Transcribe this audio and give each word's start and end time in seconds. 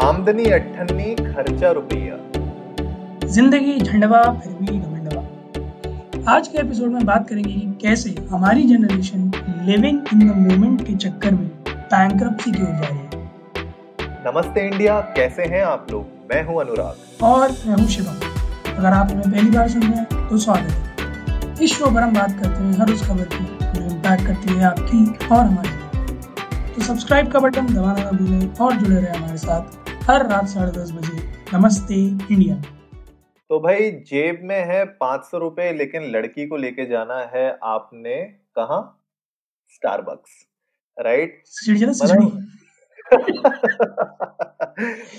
आमदनी 0.00 0.44
अट्ठन्नी 0.46 1.14
खर्चा 1.14 1.70
रुपया। 1.70 2.14
ज़िंदगी 3.28 3.74
झंडवा 3.80 4.20
फिर 4.34 4.52
भी 4.60 4.78
घमंडवा। 4.78 6.32
आज 6.32 6.48
के 6.48 6.58
एपिसोड 6.58 6.92
में 6.92 7.04
बात 7.06 7.28
करेंगे 7.28 7.52
कि 7.52 7.66
कैसे 7.82 8.14
हमारी 8.30 8.62
generation 8.68 9.30
living 9.66 9.98
in 10.12 10.18
the 10.20 10.36
moment 10.36 10.86
के 10.86 10.94
चक्कर 10.96 11.34
में 11.34 11.46
बैंक्रप्सी 11.66 12.52
की 12.52 12.62
ओर 12.62 12.68
जा 12.68 12.88
रही 12.88 12.98
है। 12.98 13.10
नमस्ते 14.26 14.66
इंडिया 14.66 14.98
कैसे 15.16 15.46
हैं 15.46 15.62
आप 15.64 15.86
लोग? 15.90 16.06
मैं 16.30 16.42
हूँ 16.46 16.60
अनुराग। 16.60 17.22
और 17.24 17.50
मैं 17.66 17.76
हूँ 17.76 17.88
शिवम। 17.88 18.74
अगर 18.76 18.88
आप 18.88 19.10
हमें 19.10 19.30
पहली 19.30 19.50
बार 19.50 19.68
सुन 19.68 19.82
रहे 19.82 19.92
हैं 19.92 20.28
तो 20.28 20.38
स्वागत 20.38 20.70
है। 20.70 21.54
इस 21.64 21.78
शो 21.78 21.90
पर 21.90 22.00
हम 22.00 22.14
बात 22.14 22.40
करते 22.42 22.64
हैं 22.64 22.72
हर 22.80 22.92
उस 22.92 23.06
खबर 23.08 23.28
की 23.34 23.44
जो 23.44 23.86
इम्पैक्ट 23.86 24.26
करती 24.26 24.54
है 24.54 24.64
आपकी 24.64 25.04
और 25.28 25.44
हमारी। 25.44 25.80
तो 26.74 26.82
सब्सक्राइब 26.82 27.30
का 27.32 27.40
बटन 27.40 27.66
दबाना 27.66 28.02
ना 28.02 28.10
भूलें 28.10 28.54
और 28.56 28.74
जुड़े 28.74 29.00
रहे 29.00 29.16
हमारे 29.16 29.36
साथ 29.38 29.90
हर 30.04 30.26
रात 30.28 30.46
साढ़े 30.48 30.70
दस 30.72 30.92
बजे 30.92 31.16
नमस्ते 31.52 31.94
इंडिया। 31.94 32.54
तो 33.50 33.58
भाई 33.60 33.90
जेब 34.10 34.38
में 34.42 34.64
है 34.66 34.84
पाँच 35.00 35.24
सौ 35.24 35.38
रुपए 35.38 35.72
लेकिन 35.72 36.06
लड़की 36.10 36.46
को 36.46 36.56
लेके 36.56 36.86
जाना 36.86 37.18
है 37.34 37.44
आपने 37.64 38.16
कहा? 38.58 38.80
स्टारबक्स 39.74 40.30
राइट 40.98 41.42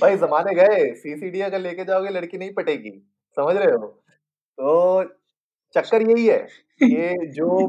भाई 0.02 0.18
जमाने 0.18 0.56
गए 0.56 0.94
सीसीडी 0.96 1.42
अगर 1.42 1.60
लेके 1.60 1.86
जाओगे 1.86 2.10
लड़की 2.10 2.38
नहीं 2.38 2.54
पटेगी 2.54 3.00
समझ 3.38 3.56
रहे 3.56 3.72
हो? 3.72 3.88
तो 3.88 5.04
चक्कर 5.76 6.02
यही 6.02 6.26
है 6.28 6.48
ये 6.84 7.28
जो 7.32 7.68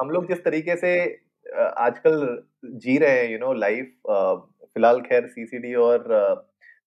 हम 0.00 0.10
लोग 0.10 0.28
जिस 0.28 0.44
तरीके 0.44 0.76
से 0.76 0.92
आजकल 1.78 2.14
जी 2.76 2.96
रहे 2.98 3.18
हैं 3.18 3.30
यू 3.32 3.38
नो 3.38 3.52
लाइफ 3.54 3.92
फ़िलहाल 4.08 5.00
खैर 5.02 5.26
सीसीडी 5.28 5.74
और 5.82 6.04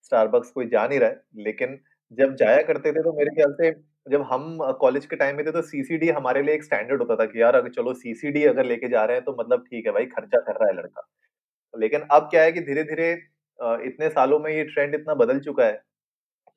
स्टारबक्स 0.03 0.51
कोई 0.51 0.65
जा 0.67 0.85
नहीं 0.87 0.99
रहा 0.99 1.09
है, 1.09 1.21
लेकिन 1.37 1.79
जब 2.12 2.35
जाया 2.35 2.62
करते 2.63 2.91
थे 2.93 3.04
तो 3.04 3.13
मेरे 3.13 3.35
ख्याल 3.35 3.54
से 3.54 3.71
जब 4.07 4.21
हम 4.31 4.57
कॉलेज 4.81 5.05
के 5.05 5.15
टाइम 5.15 5.35
में 5.37 5.45
थे 5.45 5.51
तो 5.51 5.62
सीसीडी 5.63 6.09
हमारे 6.12 6.41
लिए 6.43 6.55
एक 6.55 6.63
स्टैंडर्ड 6.63 7.01
होता 7.01 7.15
था 7.15 7.26
कि 7.26 7.41
यार 7.41 7.55
अगर 7.55 7.70
चलो 7.71 7.93
सीसीडी 7.95 8.43
अगर 8.45 8.65
लेके 8.65 8.87
जा 8.89 9.04
रहे 9.05 9.15
हैं 9.17 9.26
तो 9.26 9.35
मतलब 9.39 9.65
ठीक 9.65 9.85
है 9.85 9.91
भाई, 9.93 10.05
खर्चा 10.07 10.39
कर 10.41 10.55
रहा 10.55 10.67
है 10.70 10.76
लड़का। 10.77 11.07
लेकिन 11.73 12.01
अब 12.11 12.27
क्या 12.32 12.43
है 12.43 12.51
कि 12.51 12.61
धीरे 12.63 12.84
धीरे 12.85 13.11
इतने 13.87 14.09
सालों 14.11 14.39
में 14.39 14.51
ये 14.51 14.63
ट्रेंड 14.65 14.95
इतना 14.95 15.13
बदल 15.15 15.39
चुका 15.41 15.65
है 15.65 15.73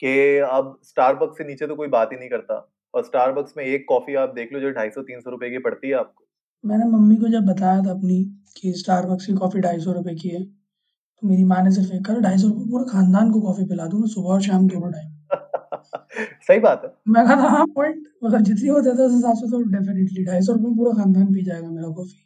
कि 0.03 0.39
अब 0.41 0.79
स्टारबक्स 0.85 1.39
से 1.39 1.45
नीचे 1.45 1.67
तो 1.67 1.77
कोई 1.77 1.89
बात 1.91 2.13
ही 2.13 2.19
नहीं 2.19 2.29
करता। 2.31 2.55
और 2.95 3.05
स्टारबक्स 3.05 3.55
में 3.57 3.65
एक 3.67 3.85
कॉफ़ी 3.89 4.15
आप 4.17 4.35
देख 4.35 4.53
लो 4.53 4.61
जो 4.61 4.71
ढाई 4.73 4.91
सौ, 4.91 5.03
तीन 5.03 5.21
सौ 5.21 5.31
रुपए 5.31 5.51
की 5.51 5.59
पड़ती 5.61 5.89
है 5.89 5.95
आपको। 5.97 6.25
मैंने 6.65 6.85
मम्मी 6.87 7.17
को 7.17 7.29
जब 7.29 7.45
बताया 7.47 7.83
था 7.83 7.91
अपनी 7.91 8.23
कि 8.57 8.73
स्टारबक्स 8.75 9.27
की 9.27 9.33
कॉफ़ी 9.35 9.61
ढाई 9.61 9.79
सौ 9.81 9.93
रुपये 9.93 10.15
की 10.15 10.29
है 10.29 10.43
तो 10.43 11.29
मेरी 11.29 11.45
माँ 11.45 11.63
ने 11.65 11.71
सिर्फ़ 11.71 11.93
एक 11.93 12.05
कहा 12.07 12.19
ढाई 12.21 12.39
सौ 12.39 12.49
रुपये 12.49 12.67
पूरे 12.71 12.85
खानदान 12.91 13.31
को 13.33 13.41
कॉफ़ी 13.41 13.65
पिला 13.67 13.87
दूँगा 13.87 14.07
सुबह 14.09 14.31
और 14.31 14.43
शाम 14.43 14.67
दोनों 14.69 14.93
टाइम 14.93 15.11
सही 16.49 16.59
बात 16.61 16.83
है। 16.85 16.93
मैं 17.09 17.25
कहा 17.27 17.37
था 17.37 17.49
हाँ 17.51 17.67
पॉइंट 17.69 18.05
मतलब 18.25 18.43
जितनी 18.43 18.71
वो 18.71 18.81
देता 18.81 19.03
है 19.03 19.09
उस 19.09 19.15
हिसाब 19.15 19.37
से 19.37 19.51
तो 19.51 19.63
डेफिनेटली 19.71 20.25
ढाई 20.25 20.41
सौ 20.41 20.53
रुपये 20.53 20.69
में 20.69 20.77
पूरा 20.77 20.93
खानदान 20.95 21.33
पी 21.35 21.43
जाएगा 21.45 21.69
मेरा 21.71 21.89
कॉफ़ी 21.91 22.19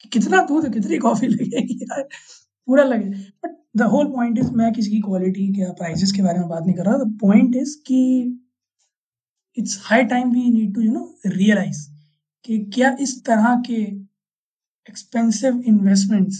कि 0.00 0.08
कितना 0.10 0.42
दूध 0.46 0.64
है 0.64 0.70
कितनी 0.70 0.98
कॉफ़ी 0.98 1.28
लगेगी 1.36 1.78
यार 1.82 2.02
पूरा 2.68 2.84
लगे। 2.84 3.10
But 3.44 3.56
the 3.76 3.82
whole 3.88 4.06
point 4.12 4.38
is 4.38 4.52
मैं 4.54 4.72
किसी 4.72 4.90
की 4.90 5.00
क्वालिटी 5.00 5.52
या 5.62 5.72
प्राइसेस 5.74 6.12
के 6.12 6.22
बारे 6.22 6.38
में 6.38 6.48
बात 6.48 6.64
नहीं 6.66 6.76
कर 6.76 6.84
रहा 6.84 6.98
द 6.98 7.16
पॉइंट 7.20 7.56
इज़ 7.56 7.76
कि 7.86 8.00
it's 9.56 9.78
high 9.84 10.04
time 10.06 10.30
we 10.30 10.50
need 10.50 10.74
to 10.74 10.80
you 10.80 10.92
know 10.92 11.04
realise 11.28 11.86
कि 12.44 12.58
क्या 12.74 12.90
इस 13.00 13.12
तरह 13.24 13.54
के 13.66 13.74
एक्सपेंसिव 14.88 15.60
इन्वेस्टमेंट्स 15.68 16.38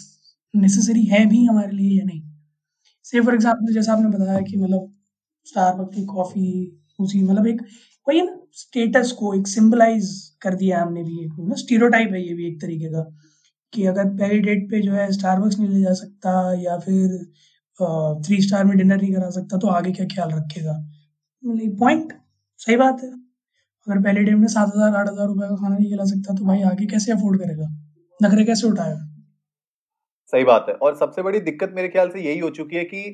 नेसेसरी 0.55 1.05
है 1.07 1.25
भी 1.27 1.45
हमारे 1.47 1.73
लिए 1.73 1.99
या 1.99 2.05
नहीं? 2.05 2.23
से 3.07 3.21
फॉर 3.21 3.35
एग्ज़ाम्पल 3.35 3.75
जैसा 3.75 3.93
आपने 3.93 4.09
बताया 4.11 4.41
कि 4.43 4.57
मतलब 4.57 4.93
स्टारबक 5.47 5.93
की 5.95 6.05
कॉफ़ी 6.07 6.49
उसी 6.99 7.23
मतलब 7.23 7.47
एक 7.49 7.63
वही 8.07 8.23
ना 8.23 8.37
स्टेटस 8.57 9.13
को 9.21 9.35
एक 9.35 9.47
सिंबलाइज 9.49 10.11
कर 10.43 10.55
दिया 10.57 10.83
हमने 10.83 11.05
भी 11.05 11.25
एक 11.25 11.33
ना? 11.41 11.55
स्टीरियोटाइप 11.57 12.13
है 12.15 12.23
ये 12.23 12.35
भी 12.35 12.49
एक 12.49 12.61
तरीके 12.63 12.89
का 12.91 13.03
कि 13.73 13.87
अगर 13.87 14.09
पहली 14.17 14.41
डेट 14.43 14.71
पे 14.71 14.81
जो 14.83 14.93
है 14.95 15.11
स्टारबक्स 15.13 15.59
नहीं 15.59 15.71
ले 15.71 15.83
जा 15.83 15.95
सकता 15.97 16.33
या 16.63 16.79
फिर 16.81 17.19
थ्री 18.27 18.43
स्टार 18.43 18.65
में 18.67 18.77
डिनर 18.79 18.97
नहीं 18.97 19.15
करा 19.15 19.31
सकता 19.33 19.59
तो 19.59 19.69
आगे 19.71 19.93
क्या 19.93 20.07
ख्याल 20.09 20.31
रखेगा? 20.33 20.75
पॉइंट 21.81 22.13
सही 22.61 22.77
बात 22.79 23.03
है। 23.05 23.13
अगर 23.87 24.03
पहले 24.03 24.23
डेट 24.23 24.37
में 24.37 24.47
सात 24.49 24.69
हज़ार 24.69 24.95
आठ 24.97 25.09
हज़ार 25.09 25.27
रुपये 25.27 25.49
का 25.49 25.55
खाना 25.57 25.77
नहीं 25.77 25.89
खिला 25.91 26.05
सकता 26.07 26.35
तो 26.35 26.45
भाई 26.45 26.63
आगे 26.65 26.87
कैसे 26.87 27.13
अफोर्ड 27.13 27.41
करेगा? 27.41 27.69
नखरे 28.21 28.45
कैसे 28.45 28.67
उठाएगा? 28.67 29.07
सही 30.33 30.45
बात 30.45 30.67
है। 30.69 30.75
और 30.77 30.97
सबसे 30.97 31.23
बड़ी 31.23 31.41
दिक्कत 31.43 31.73
मेरे 31.75 31.89
ख्याल 31.89 32.11
से 32.11 32.21
यही 32.21 32.39
हो 32.39 32.51
चुकी 32.53 32.77
है 32.77 32.85
कि 32.85 33.05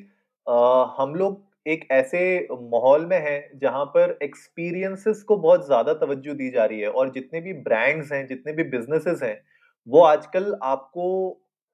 आ, 0.47 0.84
हम 0.99 1.15
लोग 1.15 1.44
एक 1.66 1.87
ऐसे 1.93 2.22
माहौल 2.53 3.06
में 3.06 3.19
हैं 3.21 3.59
जहाँ 3.59 3.84
पर 3.94 4.19
एक्सपीरियंसेस 4.22 5.22
को 5.22 5.37
बहुत 5.38 5.66
ज़्यादा 5.66 5.93
तवज्जो 5.94 6.34
दी 6.34 6.50
जा 6.50 6.65
रही 6.65 6.81
है 6.81 6.88
और 6.91 7.10
जितने 7.12 7.41
भी 7.41 7.53
ब्रांड्स 7.62 8.12
हैं 8.12 8.26
जितने 8.26 8.53
भी 8.53 8.65
बिजनेसेस 8.71 9.22
हैं 9.22 9.37
वो 9.87 10.03
आजकल 10.05 10.55
आपको 10.65 11.09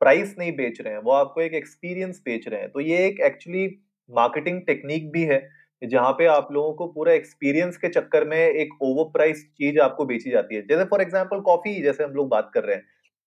प्राइस 0.00 0.34
नहीं 0.38 0.52
बेच 0.52 0.80
रहे 0.80 0.92
हैं 0.92 1.00
वो 1.02 1.12
आपको 1.14 1.40
एक 1.40 1.54
एक्सपीरियंस 1.54 2.22
बेच 2.24 2.48
रहे 2.48 2.60
हैं। 2.60 2.70
तो 2.70 2.80
ये 2.80 3.04
एक 3.06 3.20
एक्चुअली 3.26 3.66
मार्केटिंग 4.10 4.60
टेक्निक 4.66 5.10
भी 5.12 5.22
है। 5.24 5.38
जहाँ 5.82 6.12
पे 6.12 6.26
आप 6.28 6.48
लोगों 6.52 6.72
को 6.74 6.86
पूरा 6.88 7.12
एक्सपीरियंस 7.12 7.76
के 7.76 7.88
चक्कर 7.90 8.24
में 8.26 8.36
एक 8.38 8.72
ओवर 8.82 9.04
प्राइस 9.12 9.44
चीज़ 9.58 9.78
आपको 9.80 10.04
बेची 10.06 10.30
जाती 10.30 10.54
है। 10.54 10.62
जैसे 10.62 10.84
फॉर 10.86 11.02
एग्ज़ाम्पल 11.02 11.40
कॉफ़ी 11.42 11.80
जैसे 11.82 12.04
हम 12.04 12.12
लोग 12.12 12.28
बात 12.28 12.50
कर 12.54 12.64
रहे 12.64 12.76
हैं 12.76 12.84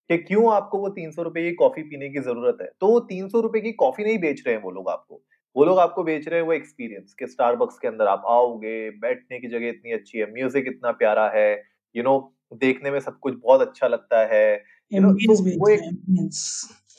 कि 0.09 0.17
क्यों 0.19 0.51
आपको 0.53 0.77
वो 0.79 0.89
तीन 0.91 1.11
सौ 1.11 1.23
रुपए 1.23 1.41
की 1.43 1.51
कॉफ़ी 1.55 1.83
पीने 1.83 2.09
की 2.09 2.19
ज़रूरत 2.21 2.57
है? 2.61 2.69
तो 2.81 2.87
वो 2.87 2.99
तीन 3.05 3.27
सौ 3.29 3.39
रुपए 3.41 3.61
की 3.61 3.71
कॉफ़ी 3.75 4.03
नहीं 4.03 4.17
बेच 4.19 4.43
रहे 4.47 4.55
हैं 4.55 4.61
वो 4.63 4.71
लोग 4.71 4.89
आपको। 4.89 5.21
वो 5.55 5.65
लोग 5.65 5.79
आपको 5.79 6.03
बेच 6.03 6.27
रहे 6.27 6.39
हैं 6.39 6.45
वो 6.47 6.53
एक्सपीरियंस 6.53 7.13
के 7.13 7.27
स्टारबक्स 7.27 7.77
के 7.79 7.87
अंदर 7.87 8.07
आप 8.07 8.23
आओगे 8.29 8.89
बैठने 8.99 9.39
की 9.39 9.47
जगह 9.47 9.67
इतनी 9.69 9.91
अच्छी 9.93 10.17
है 10.19 10.31
म्यूज़िक 10.33 10.65
इतना 10.67 10.91
प्यारा 10.93 11.29
है 11.29 11.51
यू 11.51 12.01
you 12.01 12.05
नो 12.05 12.15
know, 12.17 12.59
देखने 12.59 12.91
में 12.91 12.99
सब 12.99 13.19
कुछ 13.19 13.35
बहुत 13.43 13.61
अच्छा 13.61 13.87
लगता 13.87 14.25
है 14.27 14.43
you 14.91 15.01
know, 15.01 15.13
तो 15.17 15.33
वो 15.55 15.69
एक 15.69 15.81
एम्बियंस 15.83 16.41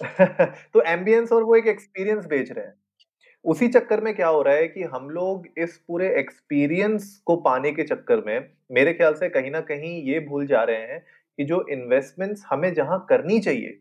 तो 0.74 0.80
एम्बियंस 0.88 1.32
और 1.32 1.42
वो 1.42 1.56
एक 1.56 1.66
एक्सपीरियंस 1.66 2.26
बेच 2.26 2.50
रहे 2.52 2.64
हैं। 2.66 2.74
उसी 3.46 3.68
चक्कर 3.68 4.00
में 4.00 4.14
क्या 4.14 4.28
हो 4.28 4.40
रहा 4.42 4.54
है 4.54 4.68
कि 4.68 4.82
हम 4.84 5.08
लोग 5.10 5.46
इस 5.58 5.76
पूरे 5.88 6.08
एक्सपीरियंस 6.18 7.16
को 7.26 7.36
पाने 7.38 7.72
के 7.72 7.82
चक्कर 7.84 8.22
में, 8.26 8.48
मेरे 8.72 8.92
ख्याल 8.94 9.14
से 9.14 9.28
कहीं 9.28 9.50
ना 9.50 9.60
कहीं 9.62 9.92
ये 10.04 10.20
भूल 10.20 10.46
जा 10.46 10.62
रहे 10.62 10.92
हैं 10.92 11.00
कि 11.38 11.44
जो 11.44 11.64
इन्वेस्टमेंट्स 11.70 12.42
हमें 12.50 12.72
जहाँ 12.74 13.04
करनी 13.08 13.38
चाहिए, 13.40 13.78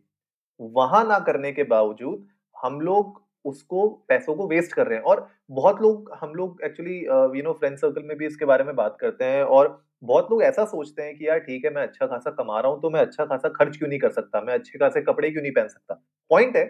वहाँ 0.59 1.03
ना 1.07 1.19
करने 1.21 1.51
के 1.51 1.63
बावजूद 1.65 2.27
हम 2.55 2.79
लोग 2.81 3.23
उसको, 3.45 3.87
पैसों 4.09 4.35
को 4.35 4.47
वेस्ट 4.47 4.73
कर 4.73 4.87
रहे 4.87 4.97
हैं। 4.97 5.03
और 5.05 5.27
बहुत 5.51 5.81
लोग, 5.81 6.11
हम 6.21 6.33
लोग 6.33 6.61
actually 6.65 6.97
you 7.37 7.43
know 7.43 7.53
friend 7.53 7.77
circle 7.77 8.03
में 8.03 8.17
भी 8.17 8.25
इसके 8.27 8.45
बारे 8.45 8.63
में 8.63 8.75
बात 8.75 8.97
करते 9.01 9.25
हैं 9.25 9.43
और 9.45 9.81
बहुत 10.03 10.27
लोग 10.31 10.43
ऐसा 10.43 10.65
सोचते 10.65 11.01
हैं 11.01 11.15
कि 11.17 11.27
यार 11.27 11.39
ठीक 11.39 11.65
है, 11.65 11.71
मैं 11.71 11.81
अच्छा 11.83 12.05
खासा 12.07 12.31
कमा 12.33 12.59
रहा 12.59 12.71
हूँ 12.71 12.81
तो 12.81 12.89
मैं 12.89 13.01
अच्छा 13.01 13.25
खासा 13.25 13.49
खर्च 13.49 13.77
क्यों 13.77 13.89
नहीं 13.89 13.99
कर 13.99 14.11
सकता? 14.11 14.41
मैं 14.41 14.53
अच्छे 14.53 14.79
खासे 14.79 15.01
कपड़े 15.01 15.29
क्यों 15.31 15.41
नहीं 15.41 15.51
पहन 15.53 15.67
सकता? 15.67 16.01
पॉइंट 16.31 16.55
है, 16.57 16.65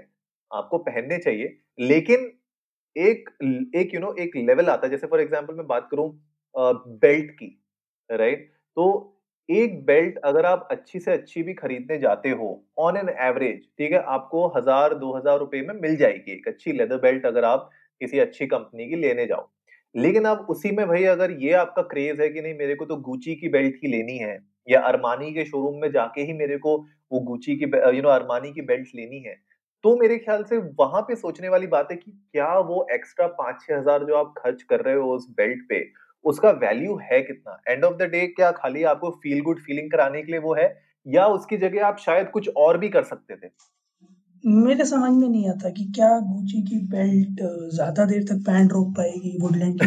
आपको 0.51 0.77
पहनने 0.79 1.17
चाहिए, 1.19 1.57
लेकिन 1.81 2.31
एक 2.95 3.29
एक 3.75 3.93
यू 3.93 3.99
नो 3.99 4.13
एक 4.19 4.35
लेवल 4.37 4.69
आता 4.69 4.87
है। 4.87 4.91
जैसे 4.91 5.07
फॉर 5.07 5.21
एग्जांपल 5.21 5.53
मैं 5.55 5.67
बात 5.67 5.87
करूँ 5.91 6.09
बेल्ट 6.55 7.31
की 7.33 7.47
राइट 8.09 8.49
तो 8.77 9.11
एक 9.49 9.75
बेल्ट 9.85 10.17
अगर 10.25 10.45
आप 10.45 10.67
अच्छी 10.71 10.99
से 10.99 11.11
अच्छी 11.11 11.41
भी 11.43 11.53
खरीदने 11.53 11.97
जाते 11.99 12.29
हो 12.31 12.47
ऑन 12.79 12.97
एन 12.97 13.09
एवरेज 13.21 13.59
ठीक 13.77 13.91
है, 13.91 13.99
आपको 13.99 14.47
हज़ार, 14.49 14.93
दो 14.95 15.11
हज़ार 15.13 15.37
रुपए 15.39 15.61
में 15.61 15.73
मिल 15.81 15.95
जाएगी 15.97 16.31
एक 16.31 16.47
अच्छी 16.47 16.71
लेदर 16.73 16.97
बेल्ट 16.99 17.25
अगर 17.25 17.45
आप 17.45 17.69
किसी 18.01 18.19
अच्छी 18.19 18.47
कंपनी 18.47 18.87
की 18.89 18.95
लेने 18.97 19.25
जाओ। 19.25 19.47
लेकिन 19.95 20.25
अब 20.25 20.47
उसी 20.49 20.71
में 20.71 20.87
भाई 20.87 21.03
अगर 21.05 21.31
ये 21.33 21.51
आपका 21.55 21.81
क्रेज 21.83 22.21
है 22.21 22.29
कि 22.29 22.41
नहीं, 22.41 22.53
मेरे 22.55 22.75
को 22.75 22.85
तो 22.85 22.95
गुची 22.97 23.35
की 23.35 23.49
बेल्ट 23.49 23.75
ही 23.83 23.91
लेनी 23.91 24.17
है, 24.17 24.39
या 24.67 24.79
अरमानी 24.83 25.31
के 25.33 25.45
शोरूम 25.45 25.81
में 25.81 25.91
जाके 25.91 26.21
ही 26.21 26.33
मेरे 26.35 26.57
को 26.57 26.77
वो 27.11 27.19
गुची 27.25 27.55
की 27.55 27.65
यू 27.95 28.01
नो 28.01 28.09
अरमानी 28.09 28.51
की 28.53 28.61
बेल्ट 28.63 28.87
लेनी 28.95 29.19
है 29.19 29.35
तो 29.83 29.95
मेरे 29.97 30.17
ख्याल 30.17 30.43
से 30.43 30.57
वहाँ 30.79 31.01
पे 31.01 31.15
सोचने 31.15 31.49
वाली 31.49 31.67
बात 31.67 31.87
है 31.91 31.97
कि 31.97 32.11
क्या 32.11 32.47
वो 32.69 32.85
एक्स्ट्रा 32.93 33.27
पाँच 33.39 33.61
छह 33.61 33.77
हज़ार 33.77 34.03
जो 34.03 34.15
आप 34.15 34.33
खर्च 34.37 34.61
कर 34.69 34.81
रहे 34.81 34.95
हो 34.95 35.13
उस 35.15 35.27
बेल्ट 35.37 35.61
पे 35.69 35.83
उसका 36.25 36.49
वैल्यू 36.61 36.95
है 37.03 37.21
कितना? 37.21 37.57
एंड 37.69 37.83
ऑफ़ 37.85 37.95
द 37.95 38.09
डे 38.11 38.25
क्या 38.29 38.51
खाली 38.53 38.83
आपको 38.91 39.09
फील 39.23 39.41
गुड 39.41 39.59
फीलिंग 39.59 39.91
कराने 39.91 40.21
के 40.21 40.31
लिए 40.31 40.41
वो 40.41 40.55
है 40.55 40.67
या 41.05 41.25
उसकी 41.29 41.57
जगह 41.57 41.85
आप 41.85 41.97
शायद 41.99 42.29
कुछ 42.29 42.49
और 42.57 42.77
भी 42.77 42.89
कर 42.89 43.03
सकते 43.03 43.35
थे? 43.35 43.49
मेरे 44.43 44.85
समझ 44.85 45.11
में 45.11 45.27
नहीं 45.27 45.49
आता 45.49 45.69
कि 45.69 45.83
क्या 45.95 46.09
गुची 46.21 46.61
की 46.63 46.79
बेल्ट 46.89 47.41
ज़्यादा 47.75 48.05
देर 48.05 48.23
तक 48.23 48.41
पैंट 48.45 48.71
रोक 48.71 48.91
पाएगी 48.97 49.37
Woodland 49.41 49.81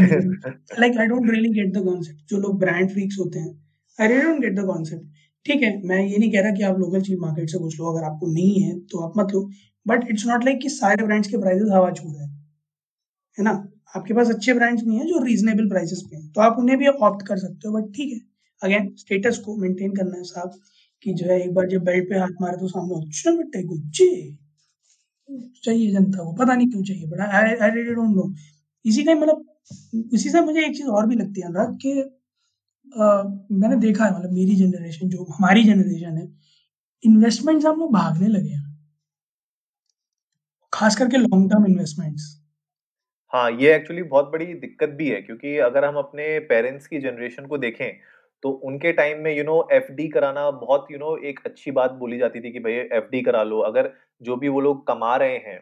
like 0.80 0.98
I 0.98 1.06
don't 1.06 1.30
really 1.30 1.48
get 1.52 1.72
the 1.74 1.84
concept 1.84 2.30
जो 2.30 2.40
लोग 2.40 2.58
ब्रांड 2.60 2.90
फ्रीक्स 2.90 3.18
होते 3.20 3.38
हैं 3.38 3.52
I 3.98 4.08
really 4.08 4.24
don't 4.24 4.40
get 4.40 4.58
the 4.58 4.66
concept 4.66 5.26
ठीक 5.46 5.62
है 5.62 5.70
मैं 5.88 5.98
ये 5.98 6.16
नहीं 6.18 6.30
कह 6.32 6.42
रहा 6.42 6.50
कि 6.52 6.62
आप 6.62 6.78
लोकल 6.78 7.02
चीज़ 7.02 7.20
मार्केट 7.20 7.50
से 7.50 7.58
कुछ 7.58 7.78
लो 7.80 7.92
अगर 7.92 8.04
आपको 8.06 8.32
नहीं 8.32 8.60
है 8.62 8.78
तो 8.92 9.04
आप 9.06 9.12
मत 9.18 9.32
लो। 9.34 9.48
बट 9.88 10.06
इट्स 10.10 10.26
नॉट 10.26 10.44
लाइक 10.44 10.58
कि 10.62 10.68
सारे 10.70 11.04
ब्रांड्स 11.04 11.28
के 11.28 11.38
प्राइसेस 11.38 11.68
हवा 11.72 11.90
छू 11.90 12.04
रहे 12.08 12.24
हैं। 12.24 12.30
है 13.38 13.44
ना? 13.44 13.52
आपके 13.96 14.14
पास 14.14 14.30
अच्छे 14.30 14.54
ब्रांड्स 14.54 14.82
नहीं 14.84 14.98
है 14.98 15.06
जो 15.06 15.22
रीजनेबल 15.24 15.68
प्राइसेस 15.68 16.02
पे 16.10 16.16
हैं। 16.16 16.30
तो 16.32 16.40
आप 16.40 16.56
उन्हें 16.58 16.78
भी 16.78 16.86
ऑप्ट 16.88 17.26
कर 17.28 17.38
सकते 17.38 17.68
हो 17.68 17.74
बट 17.74 17.92
ठीक 17.94 18.12
है। 18.12 18.20
अगेन 18.62 18.94
स्टेटस 18.98 19.38
को 19.44 19.56
मेंटेन 19.56 19.94
करना 19.96 20.16
है 20.16 20.22
साहब 20.24 20.58
कि 21.04 21.12
जो 21.14 21.26
है 21.26 21.40
एक 21.42 21.52
बार 21.54 21.66
जब 21.68 21.82
बेल्ट 21.84 22.08
पे 22.08 22.18
हाथ 22.18 22.40
मारे 22.40 22.56
तो 22.56 22.68
सामने 22.68 23.00
अच्छा 23.00 23.30
बेटे 23.32 23.62
गुच्चे 23.64 24.08
चाहिए 25.64 25.90
जनता 25.92 26.24
को, 26.24 26.32
पता 26.34 26.54
नहीं 26.54 26.68
क्यों 26.70 26.82
चाहिए 26.84 27.06
but 27.08 27.20
I 27.20 27.70
really 27.70 27.94
don't 27.94 28.14
know 28.16 28.32
इसी 28.84 29.04
का 29.04 29.14
मतलब 29.14 29.44
इसी 30.14 30.30
से 30.30 30.40
मुझे 30.42 30.64
एक 30.66 30.76
चीज़ 30.76 30.86
और 30.88 31.06
भी 31.06 31.16
लगती 31.16 31.40
है 31.40 31.46
अनुराग 31.46 31.76
कि 31.82 31.92
मैंने 33.54 33.76
देखा 33.78 34.04
है 34.04 34.18
मतलब 34.18 34.32
मेरी 34.32 34.54
जनरेशन 34.56 35.08
जो 35.08 35.24
हमारी 35.32 35.64
जनरेशन 35.64 36.16
है 36.18 36.28
इन्वेस्टमेंट्स 37.04 37.66
हम 37.66 37.78
लोग 37.80 37.92
भागने 37.94 38.28
लगे 38.28 38.50
हैं। 38.50 38.67
खास 40.78 40.96
करके 40.96 41.16
लॉन्ग 41.18 41.50
टर्म 41.50 41.66
इन्वेस्टमेंट्स 41.66 42.34
हाँ 43.32 43.50
ये 43.52 43.74
एक्चुअली 43.74 44.02
बहुत 44.04 44.30
बड़ी 44.32 44.44
दिक्कत 44.46 44.88
भी 44.88 45.08
है, 45.08 45.20
क्योंकि 45.22 45.56
अगर 45.60 45.84
हम 45.84 45.96
अपने 45.96 46.38
पेरेंट्स 46.48 46.86
की 46.86 46.98
जनरेशन 47.00 47.46
को 47.46 47.58
देखें 47.58 47.90
तो 48.42 48.50
उनके 48.64 48.92
टाइम 48.92 49.20
में 49.22 49.32
यू 49.36 49.44
नो 49.44 49.56
एफडी 49.72 50.06
कराना 50.08 50.50
बहुत 50.52 50.86
यू 50.92 50.98
नो 50.98 51.16
एक 51.28 51.40
अच्छी 51.46 51.70
बात 51.70 51.92
बोली 51.94 52.18
जाती 52.18 52.40
थी 52.40 52.52
कि 52.52 52.60
भाई 52.60 52.72
एफडी 52.72 53.22
करा 53.22 53.42
लो। 53.44 53.58
अगर 53.62 53.90
जो 54.22 54.36
भी 54.36 54.48
वो 54.48 54.60
लोग 54.60 54.86
कमा 54.86 55.16
रहे 55.16 55.36
हैं 55.38 55.60